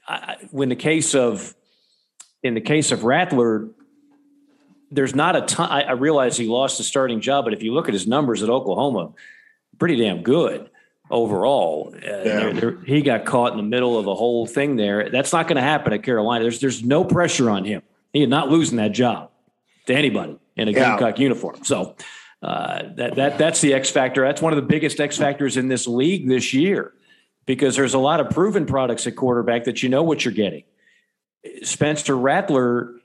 [0.06, 1.56] I, when the case of
[2.44, 3.68] in the case of Rattler,
[4.92, 5.68] there's not a ton.
[5.70, 8.44] I, I realize he lost the starting job, but if you look at his numbers
[8.44, 9.12] at Oklahoma,
[9.76, 10.69] pretty damn good
[11.10, 11.92] overall.
[11.94, 12.22] Uh, yeah.
[12.22, 15.10] they're, they're, he got caught in the middle of a whole thing there.
[15.10, 16.44] That's not going to happen at Carolina.
[16.44, 17.82] There's there's no pressure on him.
[18.12, 19.30] He is not losing that job
[19.86, 20.96] to anybody in a yeah.
[20.96, 21.64] Gamecock uniform.
[21.64, 21.96] So
[22.42, 24.24] uh, that that that's the X factor.
[24.24, 26.92] That's one of the biggest X factors in this league this year
[27.46, 30.64] because there's a lot of proven products at quarterback that you know what you're getting.
[31.62, 33.00] Spencer Rattler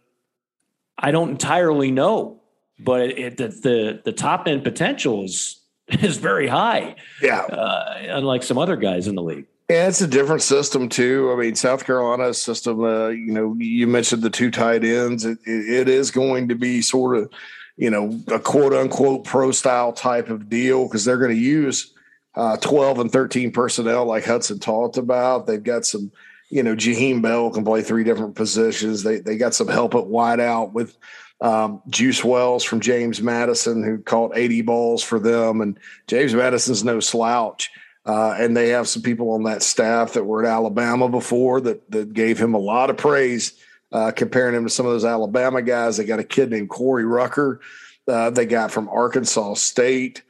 [0.97, 2.41] I don't entirely know,
[2.79, 5.61] but it, the, the, the top end potential is
[6.01, 6.95] is very high.
[7.21, 9.45] Yeah, uh, unlike some other guys in the league.
[9.69, 11.31] Yeah, it's a different system too.
[11.31, 12.83] I mean, South Carolina's system.
[12.83, 15.25] Uh, you know, you mentioned the two tight ends.
[15.25, 17.31] It, it, is going to be sort of,
[17.75, 21.93] you know, a quote unquote pro style type of deal because they're going to use
[22.35, 25.47] uh, twelve and thirteen personnel like Hudson talked about.
[25.47, 26.11] They've got some
[26.49, 29.03] you know, Jaheim Bell can play three different positions.
[29.03, 30.95] They they got some help at wideout with
[31.41, 35.61] um, Juice Wells from James Madison, who caught 80 balls for them.
[35.61, 37.69] And James Madison's no slouch.
[38.05, 41.89] Uh, and they have some people on that staff that were at Alabama before that
[41.89, 43.53] that gave him a lot of praise,
[43.91, 45.97] uh, comparing him to some of those Alabama guys.
[45.97, 47.61] They got a kid named Corey Rucker.
[48.07, 50.21] Uh, they got from Arkansas State.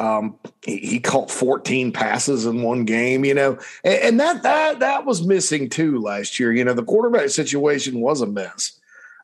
[0.00, 4.78] Um, he, he, caught 14 passes in one game, you know, and, and, that that
[4.78, 6.52] that was missing too last year.
[6.52, 8.77] You know, the quarterback situation was a mess.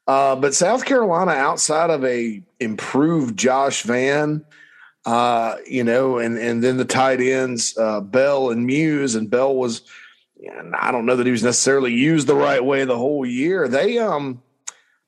[0.06, 4.44] Uh, but South Carolina, outside of a improved Josh Vann,
[5.06, 9.54] uh, you know, and and then the tight ends uh, Bell and Muse, and Bell
[9.54, 9.82] was,
[10.42, 13.68] and I don't know that he was necessarily used the right way the whole year.
[13.68, 14.42] They um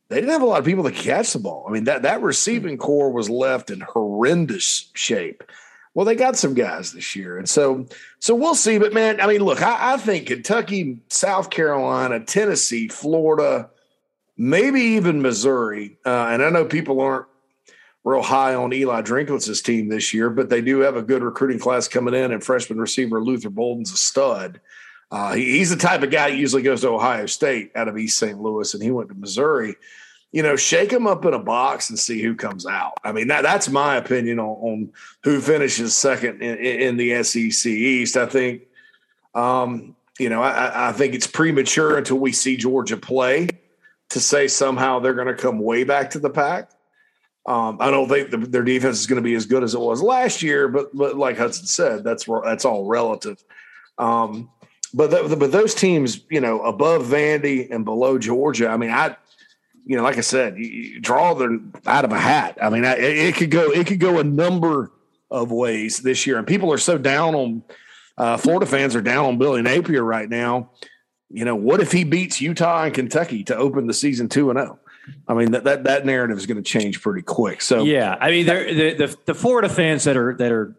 [0.09, 1.67] they didn't have a lot of people to catch the ball.
[1.69, 5.43] I mean, that that receiving corps was left in horrendous shape.
[5.95, 7.87] Well, they got some guys this year, and so
[8.19, 8.79] so we'll see.
[8.79, 13.71] But man, I mean, look, I, I think Kentucky, South Carolina, Tennessee, Florida,
[14.37, 15.99] maybe even Missouri.
[16.05, 17.26] Uh, and I know people aren't
[18.05, 21.59] real high on Eli Drinkwitz's team this year, but they do have a good recruiting
[21.59, 24.61] class coming in, and freshman receiver Luther Burden's a stud.
[25.11, 27.99] Uh, he, he's the type of guy that usually goes to Ohio State out of
[27.99, 28.41] East St.
[28.41, 29.74] Louis, and he went to Missouri.
[30.32, 32.95] You know, shake him up in a box and see who comes out.
[33.03, 37.70] I mean, that, that's my opinion on, on who finishes second in, in, the SEC
[37.70, 38.16] East.
[38.16, 38.62] I think,
[39.34, 43.49] um, you know, I, I think it's premature until we see Georgia play
[44.11, 46.71] to say somehow they're going to come way back to the pack.
[47.47, 49.81] Um, I don't think the, their defense is going to be as good as it
[49.81, 53.43] was last year, but, but like Hudson said, that's that's all relative.
[53.99, 54.51] Um,
[54.93, 59.17] but the, but those teams, you know, above Vandy and below Georgia, I mean, I,
[59.85, 62.59] you know, like I said, you, draw them out of a hat.
[62.61, 64.91] I mean, I, it, could go it could go a number
[65.31, 67.63] of ways this year, and people are so down on
[68.19, 70.71] uh, Florida fans are down on Billy Napier right now.
[71.31, 74.59] You know, what if he beats Utah and Kentucky to open the season two and
[74.59, 74.79] zero?
[74.81, 74.87] Oh?
[75.29, 77.62] I mean that that, that narrative is going to change pretty quick.
[77.62, 80.77] So yeah, I mean the, the the Florida fans that are that are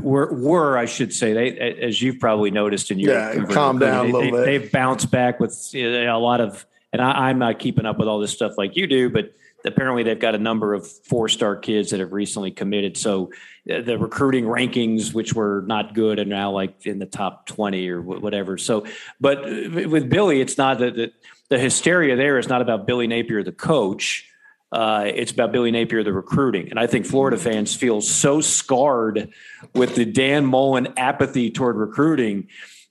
[0.00, 4.06] were were I should say they as you've probably noticed in your yeah calm down
[4.06, 4.62] they, a little they, bit.
[4.62, 7.98] They've bounced back with you know, a lot of and I, I'm not keeping up
[7.98, 9.32] with all this stuff like you do, but
[9.64, 12.96] apparently they've got a number of four star kids that have recently committed.
[12.96, 13.32] So
[13.70, 17.88] uh, the recruiting rankings, which were not good, are now like in the top 20
[17.88, 18.58] or whatever.
[18.58, 18.86] So,
[19.20, 21.12] but uh, with Billy, it's not that the,
[21.48, 24.30] the, hysteria there is not about Billy Napier, the coach.
[24.70, 26.70] Uh, it's about Billy Napier, the recruiting.
[26.70, 29.32] And I think Florida fans feel so scarred
[29.74, 32.48] with the Dan Mullen apathy toward recruiting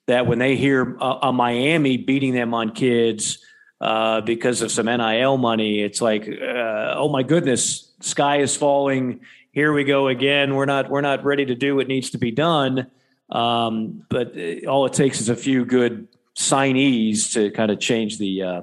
[0.07, 3.39] that when they hear a, a Miami beating them on kids,
[3.80, 5.82] uh, because of some NIL money.
[5.82, 9.21] It's like, uh, oh my goodness, sky is falling.
[9.51, 10.55] Here we go again.
[10.55, 12.88] We're not we're not ready to do what needs to be done.
[13.30, 14.34] Um, but
[14.67, 18.61] all it takes is a few good signees to kind of change the uh,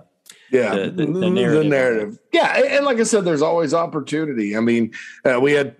[0.51, 1.63] yeah the, the, the, narrative.
[1.63, 2.19] the, narrative.
[2.33, 4.57] Yeah, and like I said, there's always opportunity.
[4.57, 4.93] I mean,
[5.25, 5.77] uh, we had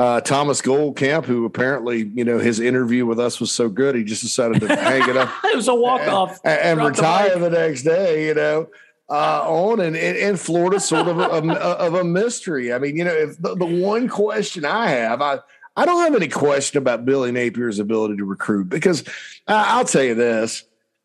[0.00, 4.02] uh, Thomas Goldkamp, who apparently, you know, his interview with us was so good, he
[4.02, 5.30] just decided to hang it up.
[5.44, 8.28] it was a walk off and, and retire the, the, next day.
[8.28, 8.68] You know,
[9.10, 12.72] uh, on and in Florida, sort of a, of a mystery.
[12.72, 15.40] I mean, you know, if the, the one question I have, I
[15.76, 19.06] I don't have any question about Billy Napier's ability to recruit because
[19.48, 20.64] uh, I'll tell you this.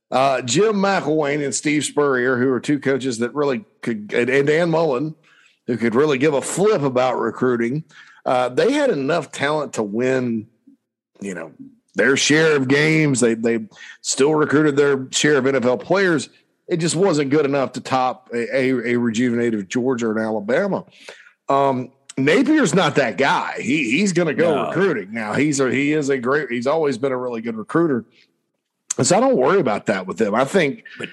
[0.09, 4.69] Uh, Jim McElwain and Steve Spurrier, who are two coaches that really could, and Dan
[4.69, 5.15] Mullen,
[5.67, 7.83] who could really give a flip about recruiting.
[8.25, 10.47] Uh, they had enough talent to win,
[11.21, 11.51] you know,
[11.93, 13.19] their share of games.
[13.19, 13.67] They they
[14.01, 16.29] still recruited their share of NFL players.
[16.67, 20.85] It just wasn't good enough to top a, a, a rejuvenated Georgia and Alabama.
[21.47, 23.55] Um, Napier's not that guy.
[23.59, 24.67] He he's going to go no.
[24.67, 25.33] recruiting now.
[25.33, 26.49] He's a he is a great.
[26.49, 28.05] He's always been a really good recruiter.
[29.01, 30.33] So I don't worry about that with him.
[30.33, 30.83] I think.
[30.97, 31.09] But,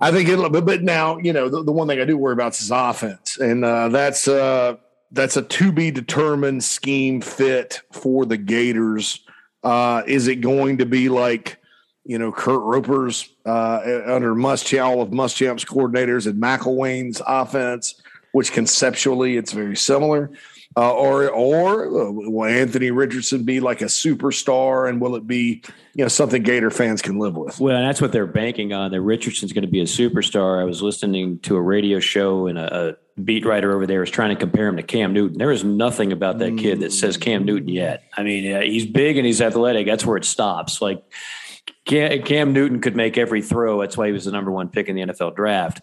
[0.00, 2.32] I think it'll, but, but now, you know, the, the one thing I do worry
[2.32, 3.38] about is his offense.
[3.38, 4.74] And uh, that's, uh,
[5.12, 9.20] that's a to be determined scheme fit for the Gators.
[9.62, 11.58] Uh, is it going to be like,
[12.04, 18.00] you know, Kurt Roper's uh, under Muschamp, of Muschamp's coordinators and McElwain's offense,
[18.32, 20.30] which conceptually it's very similar?
[20.74, 25.62] Uh, or or uh, will Anthony Richardson be like a superstar, and will it be
[25.94, 27.60] you know something Gator fans can live with?
[27.60, 28.90] Well, that's what they're banking on.
[28.90, 30.60] That Richardson's going to be a superstar.
[30.60, 34.10] I was listening to a radio show, and a, a beat writer over there was
[34.10, 35.38] trying to compare him to Cam Newton.
[35.38, 38.04] There is nothing about that kid that says Cam Newton yet.
[38.16, 39.86] I mean, uh, he's big and he's athletic.
[39.86, 40.80] That's where it stops.
[40.80, 41.02] Like
[41.84, 43.80] Cam, Cam Newton could make every throw.
[43.80, 45.80] That's why he was the number one pick in the NFL draft.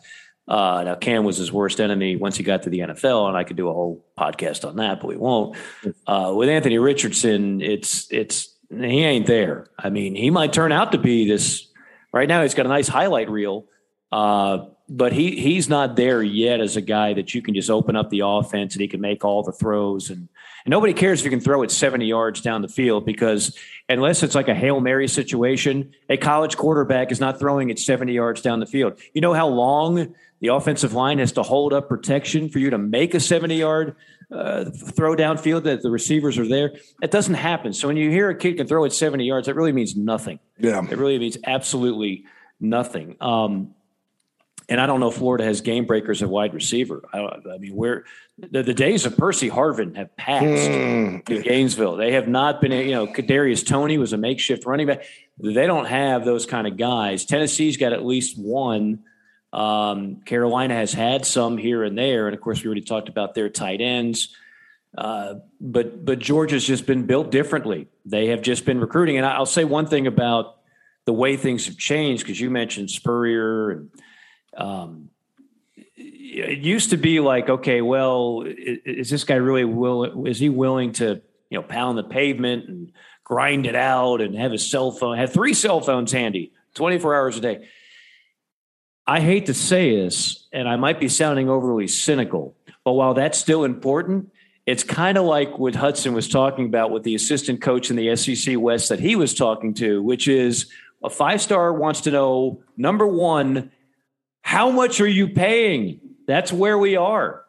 [0.49, 3.43] Uh, now Cam was his worst enemy once he got to the NFL, and I
[3.43, 5.55] could do a whole podcast on that, but we won't.
[6.07, 9.67] Uh, with Anthony Richardson, it's it's he ain't there.
[9.77, 11.67] I mean, he might turn out to be this.
[12.11, 13.65] Right now, he's got a nice highlight reel,
[14.11, 17.95] uh, but he he's not there yet as a guy that you can just open
[17.95, 20.29] up the offense and he can make all the throws and.
[20.65, 24.23] And nobody cares if you can throw it 70 yards down the field because unless
[24.23, 28.41] it's like a Hail Mary situation, a college quarterback is not throwing it 70 yards
[28.41, 28.99] down the field.
[29.13, 32.77] You know how long the offensive line has to hold up protection for you to
[32.77, 33.95] make a 70 yard
[34.31, 36.73] uh, throw downfield that the receivers are there.
[37.01, 37.73] That doesn't happen.
[37.73, 40.39] So when you hear a kid can throw it 70 yards, that really means nothing.
[40.57, 40.83] Yeah.
[40.83, 42.25] It really means absolutely
[42.59, 43.15] nothing.
[43.21, 43.73] Um,
[44.69, 47.03] and I don't know if Florida has game breakers at wide receiver.
[47.13, 48.05] I, I mean, where
[48.37, 51.29] the, the, days of Percy Harvin have passed mm.
[51.29, 51.95] in Gainesville.
[51.95, 55.03] They have not been, you know, Kadarius Toney was a makeshift running back.
[55.37, 57.25] They don't have those kind of guys.
[57.25, 59.03] Tennessee's got at least one
[59.51, 63.33] um, Carolina has had some here and there, and of course, we already talked about
[63.33, 64.35] their tight ends.
[64.97, 67.87] Uh, but but Georgia's just been built differently.
[68.05, 70.57] They have just been recruiting, and I'll say one thing about
[71.05, 73.89] the way things have changed because you mentioned Spurrier and
[74.59, 75.09] um,
[75.95, 80.25] it used to be like, okay, well, is, is this guy really will?
[80.27, 82.91] Is he willing to, you know, pound the pavement and
[83.23, 87.15] grind it out and have his cell phone, have three cell phones handy, twenty four
[87.15, 87.67] hours a day?
[89.07, 93.39] I hate to say this, and I might be sounding overly cynical, but while that's
[93.39, 94.31] still important,
[94.67, 98.15] it's kind of like what Hudson was talking about with the assistant coach in the
[98.15, 100.71] SEC West that he was talking to, which is
[101.03, 103.71] a five star wants to know number one,
[104.41, 105.99] how much are you paying?
[106.27, 107.45] That's where we are.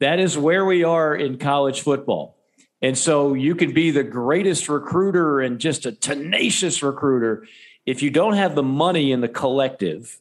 [0.00, 2.36] That is where we are in college football.
[2.80, 7.46] And so you can be the greatest recruiter and just a tenacious recruiter.
[7.86, 10.18] If you don't have the money in the collective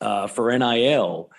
[0.00, 1.30] uh, for NIL,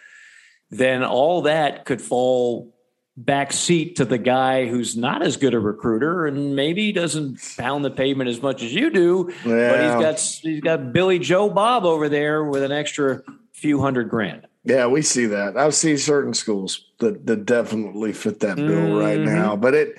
[0.71, 2.73] then all that could fall
[3.15, 7.83] back seat to the guy who's not as good a recruiter and maybe doesn't pound
[7.83, 9.71] the pavement as much as you do, yeah.
[9.71, 13.23] but he's got he's got Billy Joe Bob over there with an extra
[13.57, 14.47] few hundred grand.
[14.63, 15.57] Yeah, we see that.
[15.57, 18.97] I see certain schools that that definitely fit that bill mm-hmm.
[18.97, 19.55] right now.
[19.55, 19.97] But it,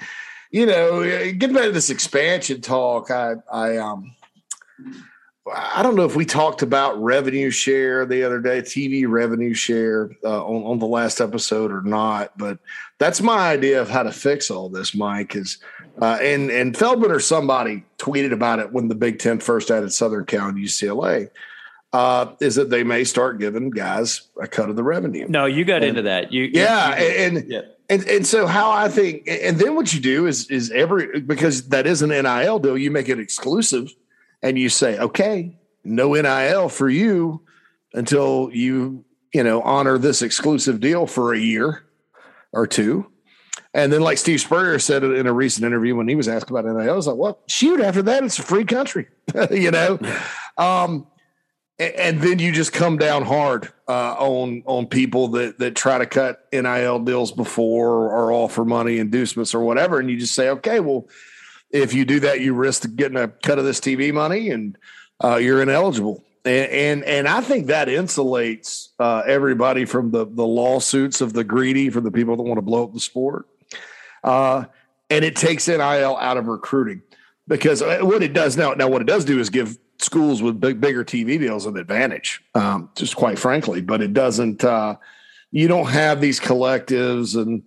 [0.50, 1.02] you know,
[1.32, 4.14] getting back to this expansion talk, I I um
[5.54, 10.10] I don't know if we talked about revenue share the other day, TV revenue share
[10.22, 12.58] uh, on, on the last episode or not, but
[12.98, 15.34] that's my idea of how to fix all this, Mike.
[15.34, 15.58] Is
[16.00, 19.92] uh, and and Feldman or somebody tweeted about it when the Big Ten first added
[19.92, 21.30] Southern Cal and UCLA.
[21.92, 25.26] Uh, is that they may start giving guys a cut of the revenue?
[25.26, 26.32] No, you got and, into that.
[26.32, 27.60] You, yeah, you, and, yeah.
[27.88, 31.68] and and so how I think, and then what you do is is every because
[31.68, 33.90] that is an NIL deal, you make it exclusive
[34.42, 37.42] and you say, okay, no NIL for you
[37.94, 41.84] until you, you know, honor this exclusive deal for a year
[42.52, 43.10] or two.
[43.74, 46.64] And then, like Steve Spurrier said in a recent interview when he was asked about
[46.64, 49.08] NIL, I was like, well, shoot, after that, it's a free country,
[49.50, 49.98] you know?
[50.56, 51.06] Um,
[51.78, 56.06] and then you just come down hard uh, on on people that that try to
[56.06, 60.80] cut NIL deals before or offer money inducements or whatever, and you just say, okay,
[60.80, 61.06] well,
[61.70, 64.76] if you do that, you risk getting a cut of this TV money, and
[65.22, 66.24] uh, you're ineligible.
[66.44, 71.44] And, and, and I think that insulates uh, everybody from the the lawsuits of the
[71.44, 73.46] greedy, from the people that want to blow up the sport,
[74.24, 74.64] uh,
[75.10, 77.02] and it takes NIL out of recruiting
[77.46, 80.60] because uh, what it does now now what it does do is give schools with
[80.60, 83.80] big, bigger TV deals an advantage, um, just quite frankly.
[83.80, 84.64] But it doesn't.
[84.64, 84.96] Uh,
[85.50, 87.62] you don't have these collectives and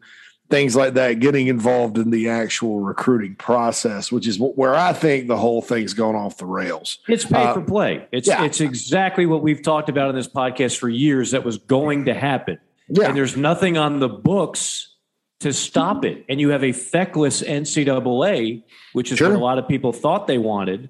[0.52, 5.28] things like that getting involved in the actual recruiting process, which is where I think
[5.28, 7.00] the whole thing's gone off the rails.
[7.08, 8.08] It's pay uh, for play.
[8.12, 8.44] It's yeah.
[8.44, 12.14] it's exactly what we've talked about in this podcast for years that was going to
[12.14, 12.60] happen.
[12.90, 13.08] Yeah.
[13.08, 14.90] And there's nothing on the books
[15.40, 16.24] to stop it.
[16.30, 18.64] And you have a feckless NCAA,
[18.94, 19.30] which is sure.
[19.30, 20.90] what a lot of people thought they wanted.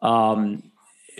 [0.00, 0.69] Um,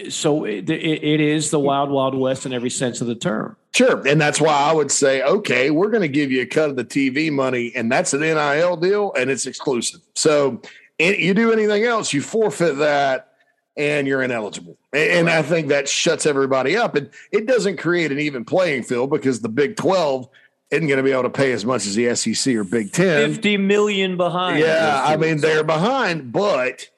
[0.09, 3.57] so it, it is the wild, wild west in every sense of the term.
[3.75, 4.07] Sure.
[4.07, 6.77] And that's why I would say, okay, we're going to give you a cut of
[6.77, 10.01] the TV money, and that's an NIL deal and it's exclusive.
[10.15, 10.61] So
[10.99, 13.31] you do anything else, you forfeit that
[13.77, 14.77] and you're ineligible.
[14.93, 15.39] And right.
[15.39, 16.95] I think that shuts everybody up.
[16.97, 20.29] And it doesn't create an even playing field because the Big 12
[20.71, 23.33] isn't going to be able to pay as much as the SEC or Big 10.
[23.33, 24.59] 50 million behind.
[24.59, 25.03] Yeah.
[25.05, 26.89] I mean, they're behind, but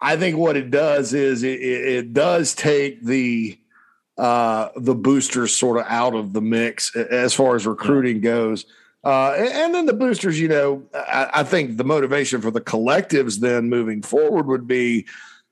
[0.00, 3.58] I think what it does is it, it does take the
[4.18, 8.64] uh, the boosters sort of out of the mix as far as recruiting goes.
[9.04, 12.60] Uh, and, and, then the boosters, you know, I, I, think the motivation for the
[12.60, 15.06] collectives then moving forward would be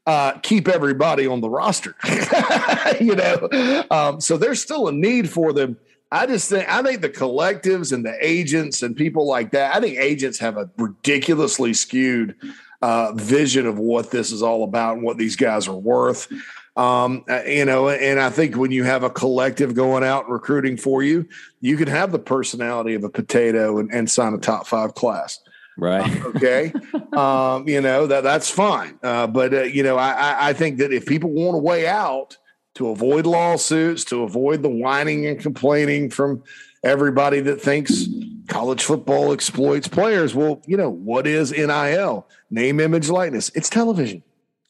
[0.07, 1.95] uh, keep everybody on the roster.
[3.01, 5.76] you know, um, so there's still a need for them.
[6.11, 9.74] I just think I think the collectives and the agents and people like that.
[9.74, 12.36] I think agents have a ridiculously skewed
[12.82, 16.28] uh, vision of what this is all about and what these guys are worth.
[16.76, 20.76] Um, uh, you know, and I think when you have a collective going out recruiting
[20.76, 21.28] for you,
[21.60, 25.38] you can have the personality of a potato and, and sign a top five class.
[25.76, 26.24] Right.
[26.24, 26.72] Uh, okay.
[27.16, 28.98] um, you know, that that's fine.
[29.02, 32.36] Uh, but, uh, you know, I, I think that if people want a way out
[32.74, 36.42] to avoid lawsuits, to avoid the whining and complaining from
[36.82, 38.06] everybody that thinks
[38.49, 42.26] college football exploits players, well, you know, what is NIL?
[42.51, 43.51] Name, image, likeness.
[43.55, 44.22] It's television.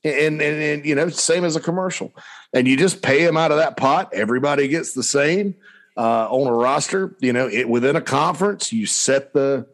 [0.05, 2.12] And, and, and you know same as a commercial.
[2.53, 4.12] And you just pay them out of that pot.
[4.12, 5.55] Everybody gets the same
[5.97, 9.66] uh, on a roster you know it, within a conference you set the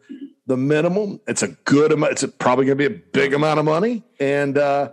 [0.47, 1.19] the minimum.
[1.27, 4.03] It's a good amount it's probably going to be a big amount of money.
[4.21, 4.91] And uh,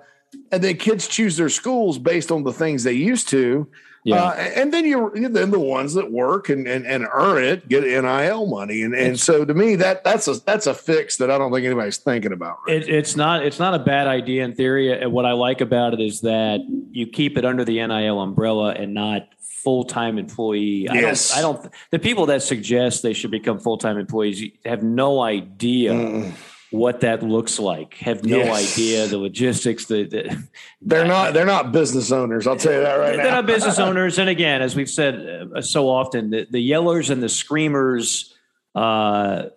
[0.51, 3.69] and then kids choose their schools based on the things they used to
[4.05, 4.25] yeah.
[4.25, 7.83] Uh, and then you're then the ones that work and, and, and earn it get
[7.83, 8.83] NIL money.
[8.83, 11.67] And and so to me that that's a that's a fix that I don't think
[11.67, 12.59] anybody's thinking about.
[12.67, 15.07] Right it, it's not it's not a bad idea in theory.
[15.07, 18.95] What I like about it is that you keep it under the NIL umbrella and
[18.95, 20.87] not full time employee.
[20.91, 21.37] Yes.
[21.37, 24.83] I don't, I don't, the people that suggest they should become full time employees have
[24.83, 25.93] no idea.
[25.93, 26.33] Mm.
[26.71, 28.75] What that looks like, have no yes.
[28.75, 29.87] idea the logistics.
[29.87, 30.49] The, the
[30.83, 32.47] they're not they're not business owners.
[32.47, 33.23] I'll tell you that right they're now.
[33.23, 34.19] They're not business owners.
[34.19, 38.35] And again, as we've said uh, so often, the, the yellers and the screamers
[38.75, 39.49] uh,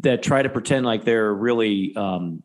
[0.00, 2.42] that try to pretend like they're really um,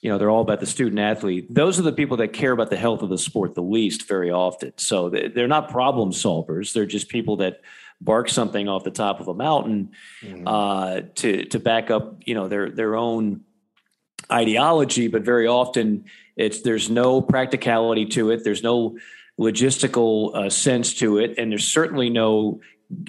[0.00, 2.70] you know they're all about the student athlete those are the people that care about
[2.70, 6.86] the health of the sport the least very often so they're not problem solvers they're
[6.86, 7.60] just people that
[8.00, 9.90] bark something off the top of a mountain
[10.22, 10.46] mm-hmm.
[10.46, 13.42] uh, to to back up you know their their own
[14.30, 16.04] ideology but very often
[16.36, 18.96] it's there's no practicality to it there's no
[19.38, 22.60] logistical uh, sense to it and there's certainly no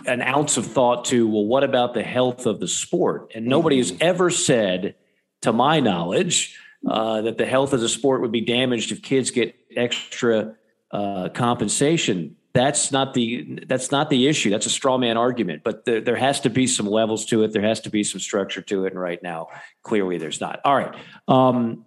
[0.05, 3.81] an ounce of thought to well what about the health of the sport and nobody
[3.81, 3.93] mm-hmm.
[3.93, 4.95] has ever said
[5.41, 9.31] to my knowledge uh, that the health of the sport would be damaged if kids
[9.31, 10.55] get extra
[10.91, 12.35] uh, compensation.
[12.53, 14.49] That's not the that's not the issue.
[14.49, 15.63] That's a straw man argument.
[15.63, 17.53] But there, there has to be some levels to it.
[17.53, 18.91] There has to be some structure to it.
[18.91, 19.47] And right now,
[19.83, 20.59] clearly, there's not.
[20.65, 20.93] All right.
[21.27, 21.85] Um,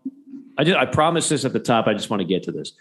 [0.56, 1.86] I just I promised this at the top.
[1.86, 2.72] I just want to get to this.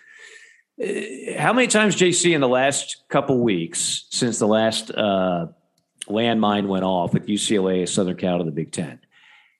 [0.81, 5.47] Uh, how many times, JC, in the last couple weeks since the last uh,
[6.07, 8.99] landmine went off with UCLA, Southern Cal, to the Big Ten?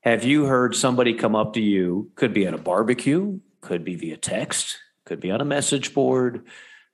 [0.01, 2.11] Have you heard somebody come up to you?
[2.15, 6.45] Could be at a barbecue, could be via text, could be on a message board,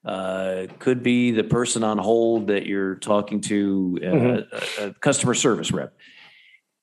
[0.05, 4.81] uh, could be the person on hold that you're talking to, uh, mm-hmm.
[4.83, 5.93] a, a, customer service rep.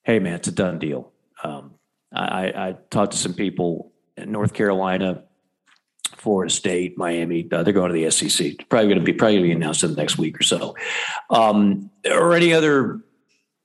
[0.03, 1.13] Hey, man, it's a done deal.
[1.43, 1.75] Um,
[2.15, 5.25] I, I, talked to some people in North Carolina,
[6.17, 7.49] Florida State, Miami.
[7.51, 8.69] Uh, they're going to the SEC.
[8.69, 10.77] Probably going to be probably going to be announced in the next week or so,
[11.31, 13.01] um, or any other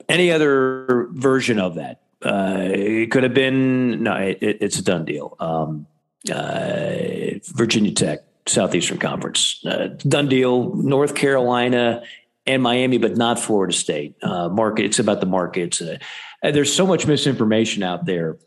[0.10, 4.14] any other version of that uh, it could have been no.
[4.16, 5.36] It, it, it's a done deal.
[5.40, 5.88] Um,
[6.32, 10.76] uh, Virginia Tech, Southeastern Conference, uh, done deal.
[10.76, 12.04] North Carolina
[12.46, 14.16] and Miami, but not Florida State.
[14.22, 14.86] Uh, market.
[14.86, 15.82] It's about the markets.
[15.82, 15.98] Uh,
[16.42, 18.38] there's so much misinformation out there.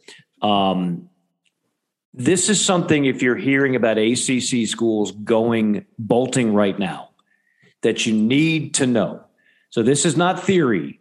[0.42, 1.08] Um,
[2.12, 3.04] this is something.
[3.04, 7.10] If you're hearing about ACC schools going bolting right now,
[7.82, 9.24] that you need to know.
[9.70, 11.00] So this is not theory.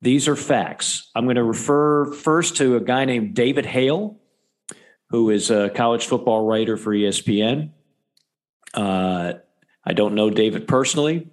[0.00, 1.10] These are facts.
[1.14, 4.18] I'm going to refer first to a guy named David Hale,
[5.10, 7.70] who is a college football writer for ESPN.
[8.74, 9.34] Uh,
[9.84, 11.28] I don't know David personally,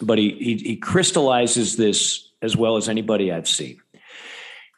[0.00, 3.80] but he, he, he crystallizes this as well as anybody I've seen.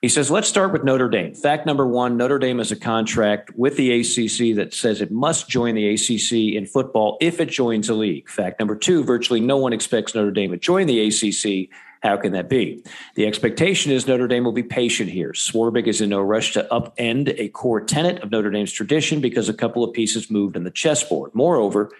[0.02, 1.34] He says, let's start with Notre Dame.
[1.34, 5.48] Fact number one Notre Dame has a contract with the ACC that says it must
[5.48, 8.28] join the ACC in football if it joins a league.
[8.28, 11.70] Fact number two virtually no one expects Notre Dame to join the ACC
[12.06, 12.84] how can that be?
[13.16, 15.32] The expectation is Notre Dame will be patient here.
[15.32, 19.48] Swarbrick is in no rush to upend a core tenet of Notre Dame's tradition because
[19.48, 21.32] a couple of pieces moved on the chessboard.
[21.34, 21.90] Moreover,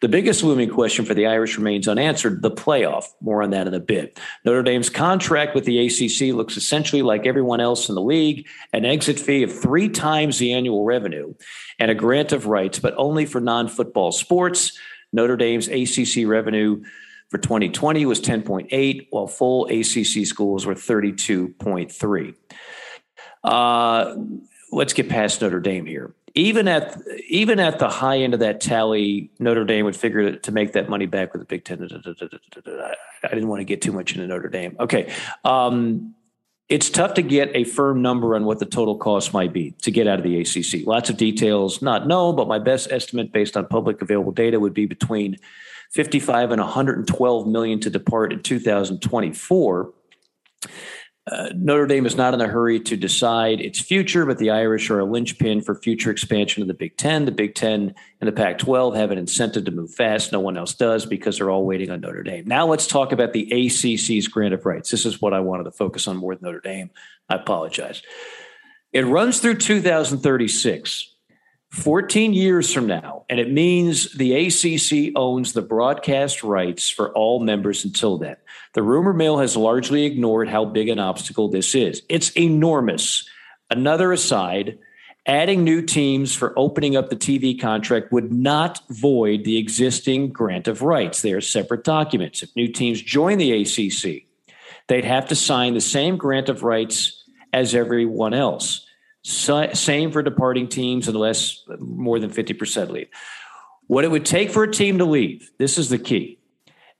[0.00, 3.04] the biggest looming question for the Irish remains unanswered the playoff.
[3.20, 4.18] More on that in a bit.
[4.46, 8.86] Notre Dame's contract with the ACC looks essentially like everyone else in the league an
[8.86, 11.34] exit fee of three times the annual revenue
[11.78, 14.72] and a grant of rights, but only for non football sports.
[15.12, 16.82] Notre Dame's ACC revenue
[17.30, 22.34] for 2020 was 10.8, while full ACC schools were 32.3.
[23.44, 24.16] Uh,
[24.72, 26.14] let's get past Notre Dame here.
[26.34, 26.96] Even at
[27.28, 30.88] even at the high end of that tally, Notre Dame would figure to make that
[30.88, 31.82] money back with the Big Ten.
[31.82, 34.76] I didn't want to get too much into Notre Dame.
[34.78, 35.12] Okay,
[35.44, 36.14] um,
[36.68, 39.90] it's tough to get a firm number on what the total cost might be to
[39.90, 40.86] get out of the ACC.
[40.86, 44.74] Lots of details not known, but my best estimate based on public available data would
[44.74, 45.36] be between
[45.90, 49.92] 55 and 112 million to depart in 2024.
[51.30, 54.90] Uh, Notre Dame is not in a hurry to decide its future, but the Irish
[54.90, 57.24] are a linchpin for future expansion of the Big Ten.
[57.24, 60.32] The Big Ten and the Pac 12 have an incentive to move fast.
[60.32, 62.46] No one else does because they're all waiting on Notre Dame.
[62.46, 64.90] Now let's talk about the ACC's grant of rights.
[64.90, 66.90] This is what I wanted to focus on more than Notre Dame.
[67.28, 68.02] I apologize.
[68.92, 71.14] It runs through 2036.
[71.70, 77.38] 14 years from now, and it means the ACC owns the broadcast rights for all
[77.38, 78.36] members until then.
[78.74, 82.02] The rumor mill has largely ignored how big an obstacle this is.
[82.08, 83.28] It's enormous.
[83.70, 84.78] Another aside,
[85.26, 90.66] adding new teams for opening up the TV contract would not void the existing grant
[90.66, 91.22] of rights.
[91.22, 92.42] They are separate documents.
[92.42, 94.24] If new teams join the ACC,
[94.88, 97.22] they'd have to sign the same grant of rights
[97.52, 98.84] as everyone else.
[99.22, 103.08] Same for departing teams unless more than 50% leave.
[103.86, 106.38] What it would take for a team to leave, this is the key.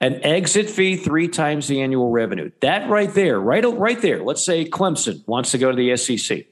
[0.01, 2.51] An exit fee three times the annual revenue.
[2.63, 4.23] That right there, right, right there.
[4.23, 6.47] Let's say Clemson wants to go to the SEC.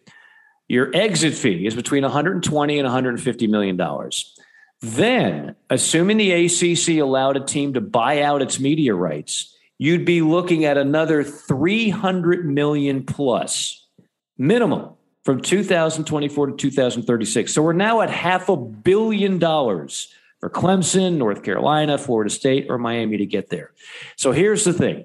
[0.69, 4.39] Your exit fee is between 120 and 150 million dollars.
[4.81, 10.23] Then, assuming the ACC allowed a team to buy out its media rights, you'd be
[10.23, 13.87] looking at another 300 million plus
[14.37, 14.91] minimum
[15.29, 17.53] from 2024 to 2036.
[17.53, 20.09] So we're now at half a billion dollars
[20.41, 23.73] for Clemson, North Carolina, Florida State, or Miami to get there.
[24.17, 25.05] So here's the thing.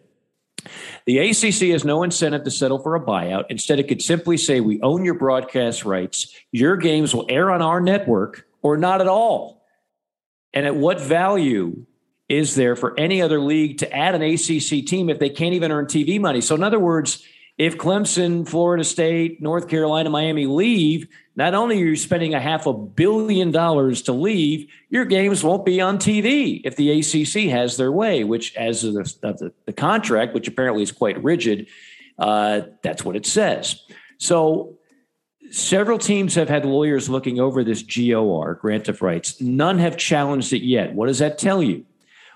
[1.05, 3.47] The ACC has no incentive to settle for a buyout.
[3.49, 6.33] Instead, it could simply say, We own your broadcast rights.
[6.53, 9.65] Your games will air on our network or not at all.
[10.53, 11.85] And at what value
[12.29, 15.69] is there for any other league to add an ACC team if they can't even
[15.69, 16.39] earn TV money?
[16.39, 17.25] So, in other words,
[17.57, 22.65] if Clemson, Florida State, North Carolina, Miami leave, not only are you spending a half
[22.65, 27.77] a billion dollars to leave, your games won't be on TV if the ACC has
[27.77, 31.67] their way, which, as of the, of the, the contract, which apparently is quite rigid,
[32.17, 33.81] uh, that's what it says.
[34.17, 34.77] So,
[35.51, 39.39] several teams have had lawyers looking over this GOR, grant of rights.
[39.41, 40.93] None have challenged it yet.
[40.93, 41.85] What does that tell you?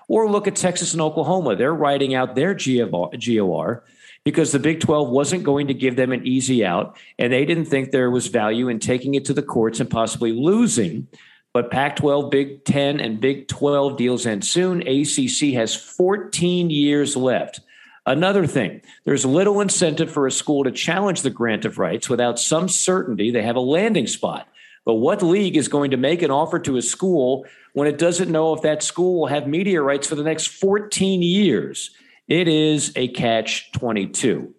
[0.08, 1.56] Or look at Texas and Oklahoma.
[1.56, 3.84] They're writing out their GOR
[4.28, 7.64] because the Big 12 wasn't going to give them an easy out, and they didn't
[7.64, 11.06] think there was value in taking it to the courts and possibly losing.
[11.54, 14.86] But Pac 12, Big 10, and Big 12 deals end soon.
[14.86, 17.60] ACC has 14 years left.
[18.04, 22.38] Another thing, there's little incentive for a school to challenge the grant of rights without
[22.38, 24.46] some certainty they have a landing spot.
[24.84, 28.30] But what league is going to make an offer to a school when it doesn't
[28.30, 31.92] know if that school will have media rights for the next 14 years?
[32.28, 34.54] It is a catch 22.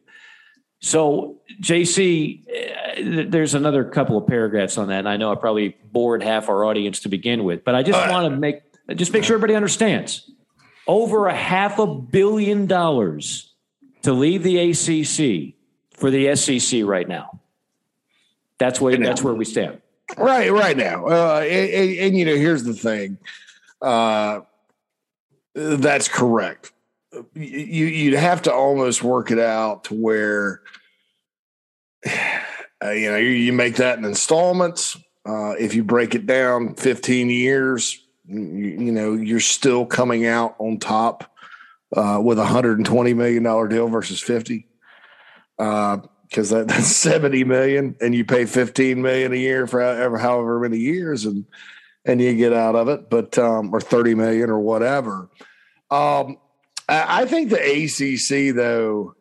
[0.81, 4.99] So, JC, uh, there's another couple of paragraphs on that.
[4.99, 7.99] And I know I probably bored half our audience to begin with, but I just
[7.99, 8.63] uh, want to make
[8.95, 10.31] just make sure everybody understands.
[10.87, 13.53] Over a half a billion dollars
[14.01, 15.53] to leave the ACC
[15.91, 17.39] for the SEC right now.
[18.57, 19.81] That's where that's where we stand.
[20.17, 21.05] Right, right now.
[21.05, 23.19] Uh, and, and, and, you know, here's the thing.
[23.79, 24.41] Uh,
[25.53, 26.71] that's correct
[27.33, 30.61] you you'd have to almost work it out to where
[32.07, 34.97] uh, you know you, you, make that in installments.
[35.25, 40.55] Uh, if you break it down 15 years, you, you, know you're still coming out
[40.59, 41.35] on top
[41.95, 44.67] uh, with a 120 million dollar deal versus 50
[45.57, 50.17] because uh, that, that's 70 million and you pay 15 million a year for however,
[50.17, 51.45] however many years and
[52.05, 55.29] and you get out of it but um, or 30 million or whatever
[55.91, 56.37] um,
[56.89, 59.15] I think the ACC, though,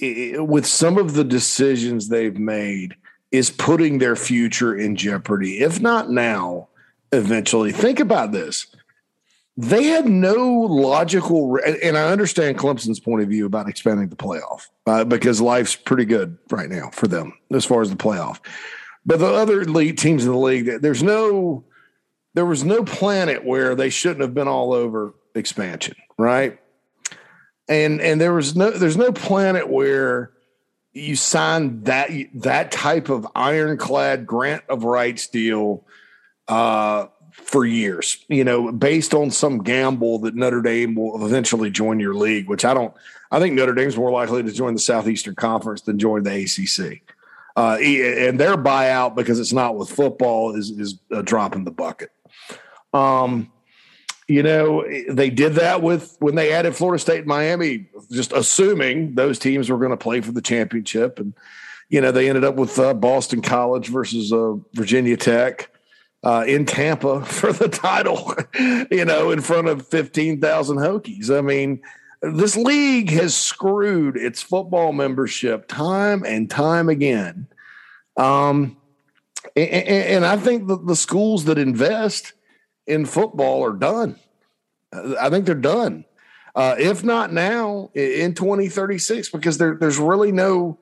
[0.00, 2.94] with some of the decisions they've made,
[3.30, 5.60] is putting their future in jeopardy.
[5.60, 6.68] If not now,
[7.12, 7.72] eventually.
[7.72, 8.66] Think about this.
[9.56, 14.68] They had no logical, and I understand Clemson's point of view about expanding the playoff
[14.86, 18.38] uh, because life's pretty good right now for them as far as the playoff.
[19.04, 21.64] But the other league teams in the league, there's no,
[22.32, 26.58] there was no planet where they shouldn't have been all over expansion right?
[27.68, 30.32] And and there was no there's no planet where
[30.92, 35.86] you sign that that type of ironclad grant of rights deal
[36.48, 41.98] uh, for years, you know, based on some gamble that Notre Dame will eventually join
[41.98, 42.94] your league, which I don't.
[43.30, 47.02] I think Notre Dame's more likely to join the Southeastern Conference than join the ACC.
[47.56, 51.70] Uh, and their buyout because it's not with football is is a drop in the
[51.70, 52.10] bucket.
[52.92, 53.50] Um,
[54.32, 59.14] you know, they did that with when they added Florida State and Miami, just assuming
[59.14, 61.18] those teams were going to play for the championship.
[61.18, 61.34] And,
[61.90, 65.68] you know, they ended up with uh, Boston College versus uh, Virginia Tech
[66.24, 68.34] uh, in Tampa for the title,
[68.90, 71.36] you know, in front of 15,000 Hokies.
[71.36, 71.82] I mean,
[72.22, 77.48] this league has screwed its football membership time and time again.
[78.16, 78.78] Um,
[79.54, 82.32] and, and I think the, the schools that invest–
[82.86, 84.18] in football are done.
[84.92, 86.04] I think they're done.
[86.54, 90.78] Uh, if not now, in 2036, because there, there's really no,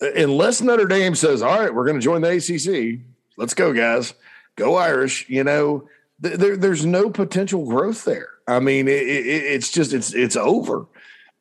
[0.00, 3.00] unless Notre Dame says, all right, we're going to join the ACC.
[3.36, 4.14] Let's go, guys.
[4.56, 5.28] Go Irish.
[5.28, 5.88] You know,
[6.22, 8.28] th- there, there's no potential growth there.
[8.48, 10.86] I mean, it, it, it's just, it's, it's over.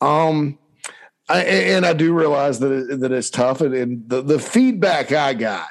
[0.01, 0.57] Um,
[1.29, 3.61] I, and I do realize that it, that it's tough.
[3.61, 5.69] And, and the, the feedback I got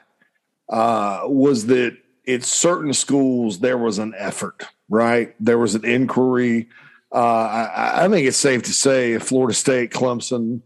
[0.71, 5.35] uh, was that it's certain schools there was an effort, right?
[5.41, 6.69] There was an inquiry.
[7.13, 10.63] Uh, I, I, think it's safe to say if Florida State, Clemson,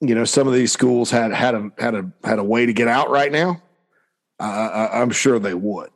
[0.00, 2.72] you know, some of these schools had had a had a had a way to
[2.72, 3.60] get out right now.
[4.38, 5.90] Uh, I, am sure they would,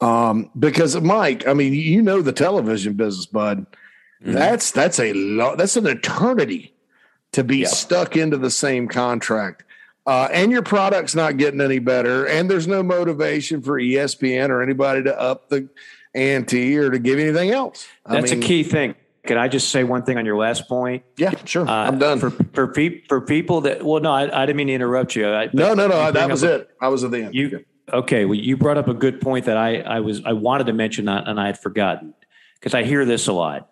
[0.00, 3.66] um, because Mike, I mean, you know the television business, bud.
[4.22, 4.32] Mm-hmm.
[4.32, 6.74] That's that's a lo- that's an eternity
[7.32, 9.64] to be stuck into the same contract
[10.06, 14.62] uh, and your product's not getting any better, and there's no motivation for ESPN or
[14.62, 15.68] anybody to up the
[16.14, 17.86] ante or to give anything else.
[18.04, 18.94] I That's mean, a key thing.
[19.24, 21.04] Can I just say one thing on your last point?
[21.16, 21.68] Yeah, sure.
[21.68, 22.18] Uh, I'm done.
[22.18, 25.28] For for, pe- for people that well, no, I, I, didn't mean to interrupt you.
[25.28, 26.10] I, no, no, no.
[26.10, 26.68] That was it.
[26.80, 27.34] I was at the end.
[27.34, 28.24] You okay?
[28.24, 31.04] Well, you brought up a good point that I I was I wanted to mention
[31.04, 32.14] that and I had forgotten
[32.58, 33.68] because I hear this a lot.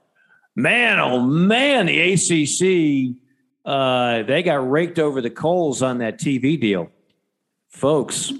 [0.54, 3.16] Man, oh man, the ACC
[3.70, 6.90] uh, they got raked over the coals on that TV deal,
[7.68, 8.32] folks.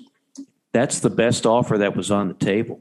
[0.72, 2.80] That's the best offer that was on the table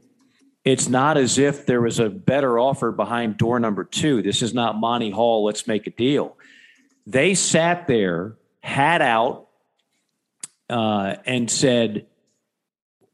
[0.64, 4.22] it's not as if there was a better offer behind door number two.
[4.22, 6.36] This is not Monty Hall, let's make a deal.
[7.06, 9.48] They sat there, had out,
[10.68, 12.06] uh, and said,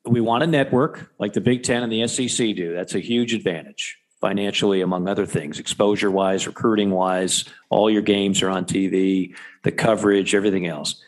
[0.04, 2.74] We want a network like the Big Ten and the SEC do.
[2.74, 7.44] That's a huge advantage financially, among other things, exposure wise, recruiting wise.
[7.70, 11.02] All your games are on TV, the coverage, everything else.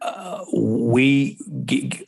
[0.00, 1.38] Uh, we,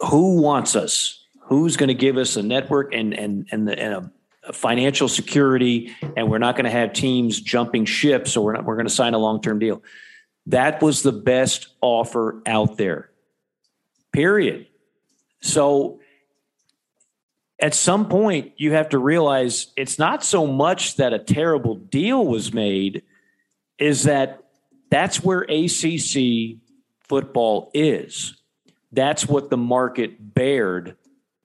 [0.01, 1.25] who wants us?
[1.47, 5.91] who's going to give us a network and and and, the, and a, financial security,
[6.19, 8.93] and we're not going to have teams jumping ships, or we're not, we're going to
[8.93, 9.83] sign a long term deal.
[10.47, 13.11] That was the best offer out there.
[14.13, 14.67] Period.
[15.41, 16.01] So
[17.61, 22.27] at some point you have to realize it's not so much that a terrible deal
[22.27, 23.03] was made
[23.79, 24.43] is that
[24.91, 26.59] that's where ACC
[27.01, 28.37] football is.
[28.93, 30.97] That's what the market bared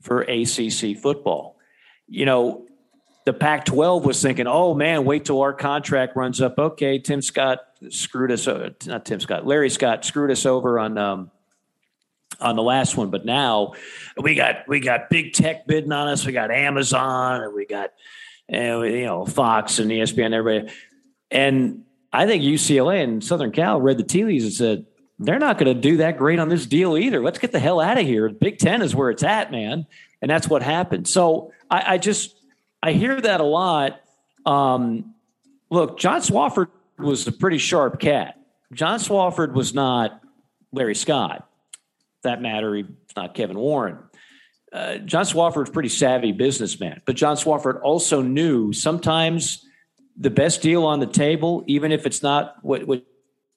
[0.02, 1.58] for ACC football.
[2.08, 2.68] You know,
[3.26, 6.58] the Pac 12 was thinking, oh man, wait till our contract runs up.
[6.58, 7.60] Okay, Tim Scott
[7.90, 10.98] screwed us, uh, not Tim Scott, Larry Scott screwed us over on.
[10.98, 11.32] Um,
[12.40, 13.74] on the last one, but now
[14.18, 16.26] we got we got big tech bidding on us.
[16.26, 17.92] We got Amazon, and we got
[18.48, 20.74] and you know Fox and ESPN, everybody.
[21.32, 24.86] And I think UCLA and Southern Cal read the tea leaves and said,
[25.20, 27.22] they're not going to do that great on this deal either.
[27.22, 28.30] Let's get the hell out of here.
[28.30, 29.86] Big Ten is where it's at, man.
[30.22, 31.08] And that's what happened.
[31.08, 32.36] So I, I just,
[32.82, 34.00] I hear that a lot.
[34.46, 35.14] Um,
[35.70, 38.40] look, John Swofford was a pretty sharp cat.
[38.72, 40.22] John Swofford was not
[40.72, 41.49] Larry Scott.
[42.24, 42.86] That matter, he's
[43.16, 43.98] not Kevin Warren.
[44.72, 49.66] Uh, John Swofford's pretty savvy businessman, but John Swofford also knew sometimes
[50.16, 53.04] the best deal on the table, even if it's not what, what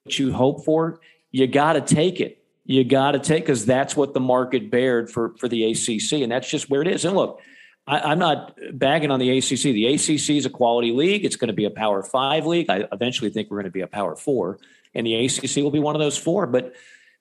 [0.07, 2.39] you hope for, you got to take it.
[2.65, 6.31] You got to take because that's what the market bared for for the ACC, and
[6.31, 7.05] that's just where it is.
[7.05, 7.41] And look,
[7.89, 9.63] I, am not bagging on the ACC.
[9.63, 11.25] The ACC is a quality league.
[11.25, 12.71] It's going to be a Power Five league.
[12.71, 14.59] I eventually think we're going to be a Power Four,
[14.95, 16.47] and the ACC will be one of those four.
[16.47, 16.75] But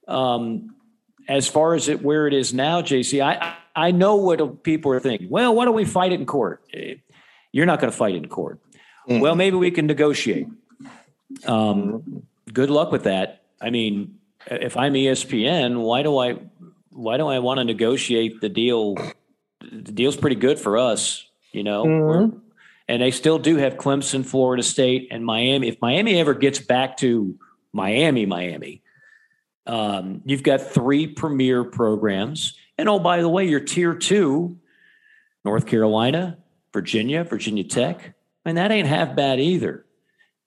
[0.07, 0.75] um,
[1.27, 4.99] as far as it where it is now, JC, I I know what people are
[4.99, 5.29] thinking.
[5.29, 6.63] Well, why don't we fight it in court?
[6.73, 6.95] Eh,
[7.51, 8.59] you're not going to fight it in court.
[9.07, 9.19] Mm-hmm.
[9.19, 10.47] Well, maybe we can negotiate.
[11.45, 13.43] Um, good luck with that.
[13.61, 16.39] I mean, if I'm ESPN, why do I
[16.89, 18.95] why do I want to negotiate the deal?
[19.61, 21.85] The deal's pretty good for us, you know.
[21.85, 22.37] Mm-hmm.
[22.87, 25.69] And they still do have Clemson, Florida State, and Miami.
[25.69, 27.37] If Miami ever gets back to
[27.71, 28.80] Miami, Miami,
[29.65, 32.57] um, you've got three premier programs.
[32.77, 34.57] And oh, by the way, your tier two,
[35.45, 36.37] North Carolina,
[36.73, 38.15] Virginia, Virginia Tech.
[38.45, 39.85] I mean, that ain't half bad either.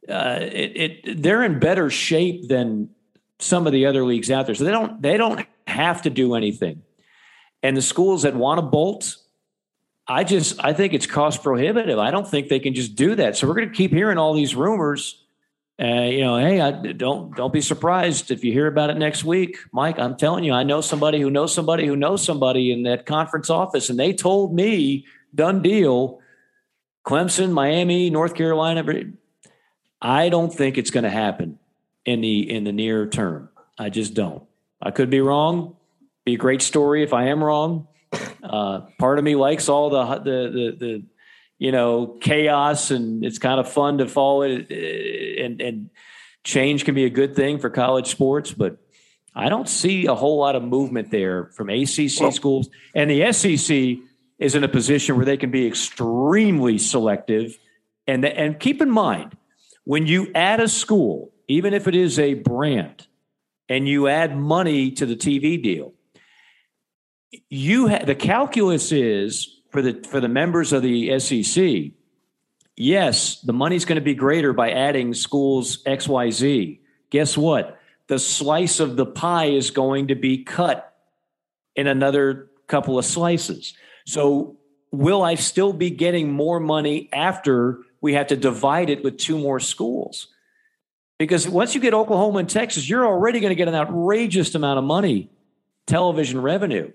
[0.09, 2.91] Uh, it, it, they're in better shape than
[3.39, 4.55] some of the other leagues out there.
[4.55, 6.83] So they don't they don't have to do anything.
[7.63, 9.17] And the schools that want to bolt,
[10.07, 11.99] I just I think it's cost prohibitive.
[11.99, 13.37] I don't think they can just do that.
[13.37, 15.24] So we're going to keep hearing all these rumors.
[15.81, 19.25] Uh, you know, hey, I, don't don't be surprised if you hear about it next
[19.25, 19.99] week, Mike.
[19.99, 23.51] I'm telling you, I know somebody who knows somebody who knows somebody in that conference
[23.51, 26.21] office, and they told me, done deal,
[27.05, 28.85] Clemson, Miami, North Carolina.
[30.01, 31.59] I don't think it's going to happen
[32.05, 33.49] in the in the near term.
[33.77, 34.45] I just don't.
[34.81, 35.75] I could be wrong.
[36.25, 37.89] Be a great story if I am wrong.
[38.45, 41.03] Uh, part of me likes all the, the the the,
[41.65, 44.67] you know chaos, and it's kind of fun to follow it.
[44.71, 45.91] Uh, and and
[46.45, 48.77] change can be a good thing for college sports, but
[49.35, 53.33] I don't see a whole lot of movement there from ACC well, schools, and the
[53.33, 53.97] SEC
[54.39, 57.57] is in a position where they can be extremely selective.
[58.07, 59.35] And and keep in mind
[59.85, 63.07] when you add a school even if it is a brand,
[63.69, 65.95] and you add money to the TV deal,
[67.49, 71.91] you ha- the calculus is for the for the members of the SEC.
[72.77, 76.79] Yes, the money's going to be greater by adding schools XYZ.
[77.11, 77.81] Guess what?
[78.07, 80.95] The slice of the pie is going to be cut
[81.75, 83.75] in another couple of slices.
[84.07, 84.59] So,
[84.93, 89.39] will I still be getting more money after we have to divide it with two
[89.39, 90.29] more schools?
[91.19, 94.79] Because once you get Oklahoma and Texas, you're already going to get an outrageous amount
[94.79, 95.31] of money,
[95.89, 96.93] television revenue.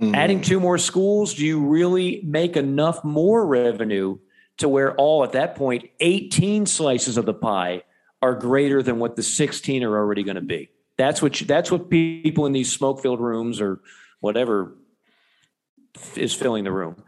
[0.00, 0.14] Mm-hmm.
[0.14, 4.18] Adding two more schools, do you really make enough more revenue
[4.58, 7.82] to where all at that point 18 slices of the pie
[8.20, 10.70] are greater than what the 16 are already going to be?
[10.96, 13.80] That's what you, that's what people in these smoke-filled rooms or
[14.20, 14.76] whatever
[16.16, 17.02] is filling the room.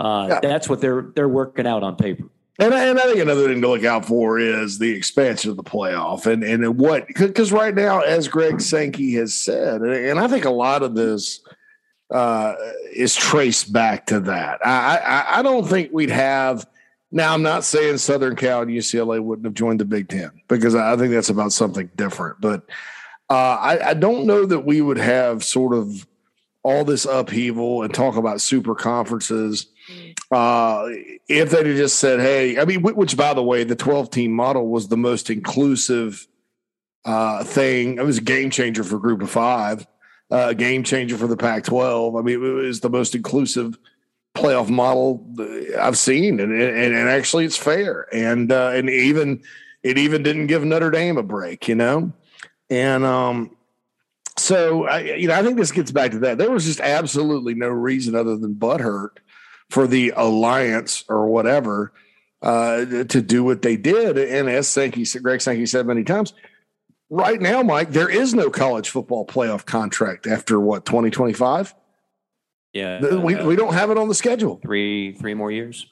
[0.00, 0.40] Uh, yeah.
[0.40, 2.24] That's what they're they're working out on paper.
[2.58, 5.56] And I, and I think another thing to look out for is the expansion of
[5.56, 10.28] the playoff and and what because right now, as Greg Sankey has said, and I
[10.28, 11.41] think a lot of this
[12.12, 12.54] uh,
[12.94, 14.64] is traced back to that.
[14.64, 16.66] I, I, I don't think we'd have.
[17.10, 20.74] Now, I'm not saying Southern Cal and UCLA wouldn't have joined the Big Ten because
[20.74, 22.40] I think that's about something different.
[22.40, 22.64] But
[23.28, 26.06] uh, I, I don't know that we would have sort of
[26.62, 29.66] all this upheaval and talk about super conferences.
[30.30, 30.86] Uh,
[31.28, 34.32] if they'd have just said, hey, I mean, which by the way, the 12 team
[34.32, 36.26] model was the most inclusive
[37.04, 37.98] uh, thing.
[37.98, 39.86] It was a game changer for group of five,
[40.32, 42.16] uh, game changer for the Pac 12.
[42.16, 43.78] I mean, it was the most inclusive
[44.34, 45.26] playoff model
[45.78, 46.40] I've seen.
[46.40, 48.06] And, and, and actually it's fair.
[48.14, 49.42] And, uh, and even,
[49.82, 52.12] it even didn't give Notre Dame a break, you know?
[52.70, 53.54] And, um,
[54.38, 56.38] so I, you know, I think this gets back to that.
[56.38, 59.18] There was just absolutely no reason other than butthurt
[59.68, 61.92] for the alliance or whatever
[62.40, 64.16] uh, to do what they did.
[64.16, 66.32] And as Sankey, Greg Sankey said many times,
[67.12, 71.74] right now, Mike, there is no college football playoff contract after what twenty twenty five.
[72.72, 74.58] Yeah, we uh, we don't have it on the schedule.
[74.62, 75.86] Three three more years.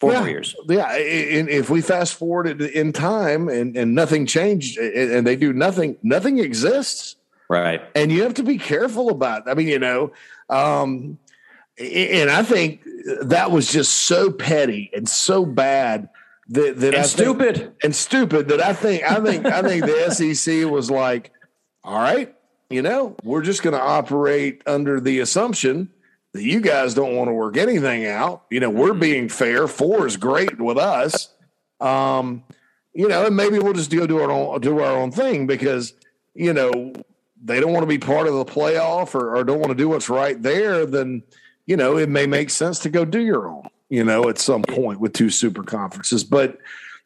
[0.00, 0.54] Four yeah, more years.
[0.68, 5.52] Yeah, and if we fast forward in time and, and nothing changed and they do
[5.52, 7.16] nothing, nothing exists
[7.52, 7.82] Right.
[7.94, 10.12] And you have to be careful about, I mean, you know,
[10.48, 11.18] um,
[11.78, 12.80] and I think
[13.20, 16.08] that was just so petty and so bad
[16.52, 19.84] that, that and I stupid think, and stupid that I think, I think, I think
[19.84, 21.32] the SEC was like,
[21.82, 22.34] all right,
[22.68, 25.90] you know, we're just going to operate under the assumption
[26.34, 28.44] that you guys don't want to work anything out.
[28.50, 29.66] You know, we're being fair.
[29.66, 31.32] Four is great with us.
[31.80, 32.44] Um,
[32.92, 35.94] you know, and maybe we'll just go do our own do our own thing because
[36.34, 36.92] you know
[37.42, 39.88] they don't want to be part of the playoff or, or don't want to do
[39.88, 41.22] what's right there, then
[41.64, 43.68] you know it may make sense to go do your own.
[43.92, 46.56] You know, at some point with two super conferences, but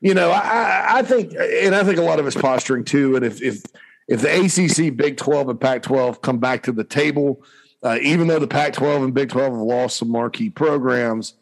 [0.00, 3.16] you know, I, I think, and I think a lot of it's posturing too.
[3.16, 3.64] And if if
[4.06, 7.42] if the ACC, Big Twelve, and Pac twelve come back to the table,
[7.82, 11.34] uh, even though the Pac twelve and Big Twelve have lost some marquee programs,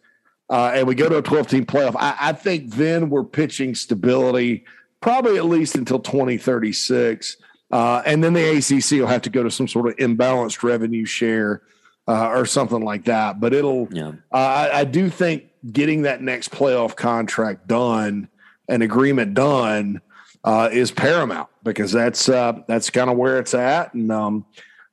[0.49, 3.75] uh, and we go to a twelve team playoff, I, I think then we're pitching
[3.75, 4.65] stability,
[5.03, 7.37] probably at least until twenty thirty six.
[7.71, 11.05] Uh, and then the ACC will have to go to some sort of imbalanced revenue
[11.05, 11.61] share
[12.07, 13.41] uh, or something like that.
[13.41, 14.13] But it'll, yeah.
[14.33, 18.29] uh, I, I, do think getting that next playoff contract done,
[18.69, 20.01] an agreement done,
[20.45, 24.45] uh, is paramount because that's uh, that's kind of where it's at, and um,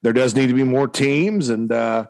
[0.02, 1.50] there does need to be more teams.
[1.50, 2.06] And uh,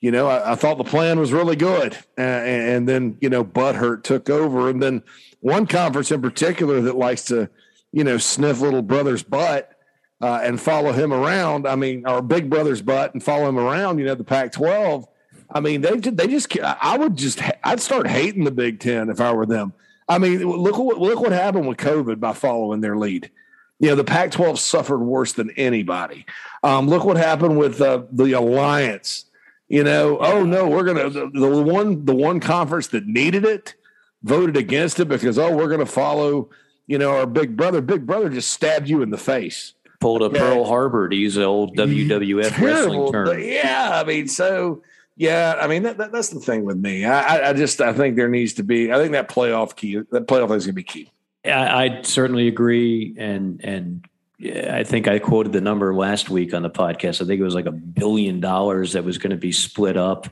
[0.00, 3.44] you know, I, I, thought the plan was really good, and, and then you know,
[3.44, 5.02] butthurt took over, and then
[5.40, 7.50] one conference in particular that likes to,
[7.92, 9.75] you know, sniff little brother's butt
[10.20, 11.66] uh, and follow him around.
[11.66, 13.98] I mean, our big brother's butt and follow him around.
[13.98, 15.06] You know, the Pac-12.
[15.50, 16.58] I mean, they they just.
[16.60, 17.40] I would just.
[17.62, 19.72] I'd start hating the Big Ten if I were them.
[20.08, 23.30] I mean, look what look what happened with COVID by following their lead.
[23.78, 26.24] You know, the Pac-12 suffered worse than anybody.
[26.62, 29.26] Um, look what happened with uh, the alliance.
[29.68, 33.74] You know, oh no, we're gonna the, the one the one conference that needed it
[34.22, 36.50] voted against it because oh we're gonna follow
[36.86, 37.80] you know our big brother.
[37.80, 41.44] Big brother just stabbed you in the face pulled a Pearl Harbor to use an
[41.44, 42.66] old WWF Terrible.
[42.66, 43.42] wrestling term.
[43.42, 44.82] Yeah, I mean, so
[45.16, 47.04] yeah, I mean that, that, that's the thing with me.
[47.04, 48.92] I, I just I think there needs to be.
[48.92, 51.10] I think that playoff key, that playoff is going to be key.
[51.44, 54.06] I, I certainly agree, and and
[54.42, 57.22] I think I quoted the number last week on the podcast.
[57.22, 60.28] I think it was like a billion dollars that was going to be split up.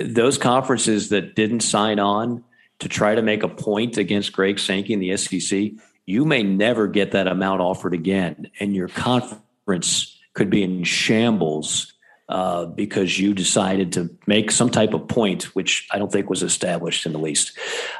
[0.00, 2.44] Those conferences that didn't sign on
[2.78, 5.72] to try to make a point against Greg Sankey and the SEC
[6.06, 11.94] you may never get that amount offered again, and your conference could be in shambles
[12.28, 16.42] uh, because you decided to make some type of point, which I don't think was
[16.42, 17.56] established in the least.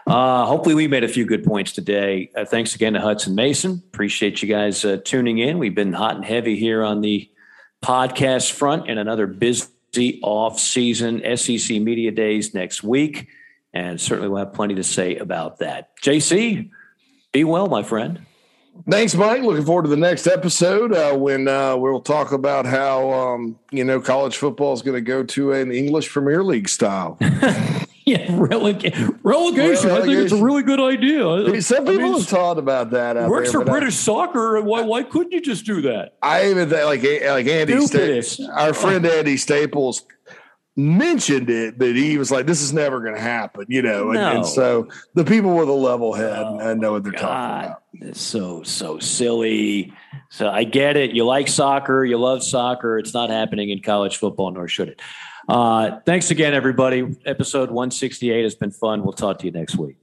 [0.06, 2.30] Uh, hopefully, we made a few good points today.
[2.34, 3.82] Uh, thanks again to Hudson Mason.
[3.92, 5.58] Appreciate you guys uh, tuning in.
[5.58, 7.30] We've been hot and heavy here on the
[7.82, 13.28] podcast front, and another busy off season SEC media days next week,
[13.72, 15.90] and certainly we'll have plenty to say about that.
[16.02, 16.70] JC.
[17.34, 18.24] Be well, my friend.
[18.88, 19.42] Thanks, Mike.
[19.42, 23.82] Looking forward to the next episode uh, when uh, we'll talk about how um, you
[23.82, 27.18] know college football is going to go to an English Premier League style.
[28.06, 29.18] Yeah, relegation.
[29.22, 29.90] relegation.
[29.90, 31.62] I think it's a really good idea.
[31.62, 33.16] Some people I mean, have talked about that.
[33.30, 34.60] works there, for British I, soccer.
[34.60, 34.82] Why?
[34.82, 36.14] Why couldn't you just do that?
[36.22, 40.02] I even think like like Andy Staples, our friend Andy Staples
[40.76, 44.10] mentioned it, but he was like, "This is never going to happen," you know.
[44.10, 44.36] And, no.
[44.36, 47.20] and, so the people with a level head oh, and know what they're God.
[47.20, 47.82] talking about.
[48.10, 49.92] It's so so silly.
[50.30, 51.12] So I get it.
[51.12, 52.04] You like soccer.
[52.04, 52.98] You love soccer.
[52.98, 55.02] It's not happening in college football, nor should it.
[55.48, 57.16] Uh, thanks again, everybody.
[57.26, 59.02] Episode 168 has been fun.
[59.02, 59.96] We'll talk to you next week.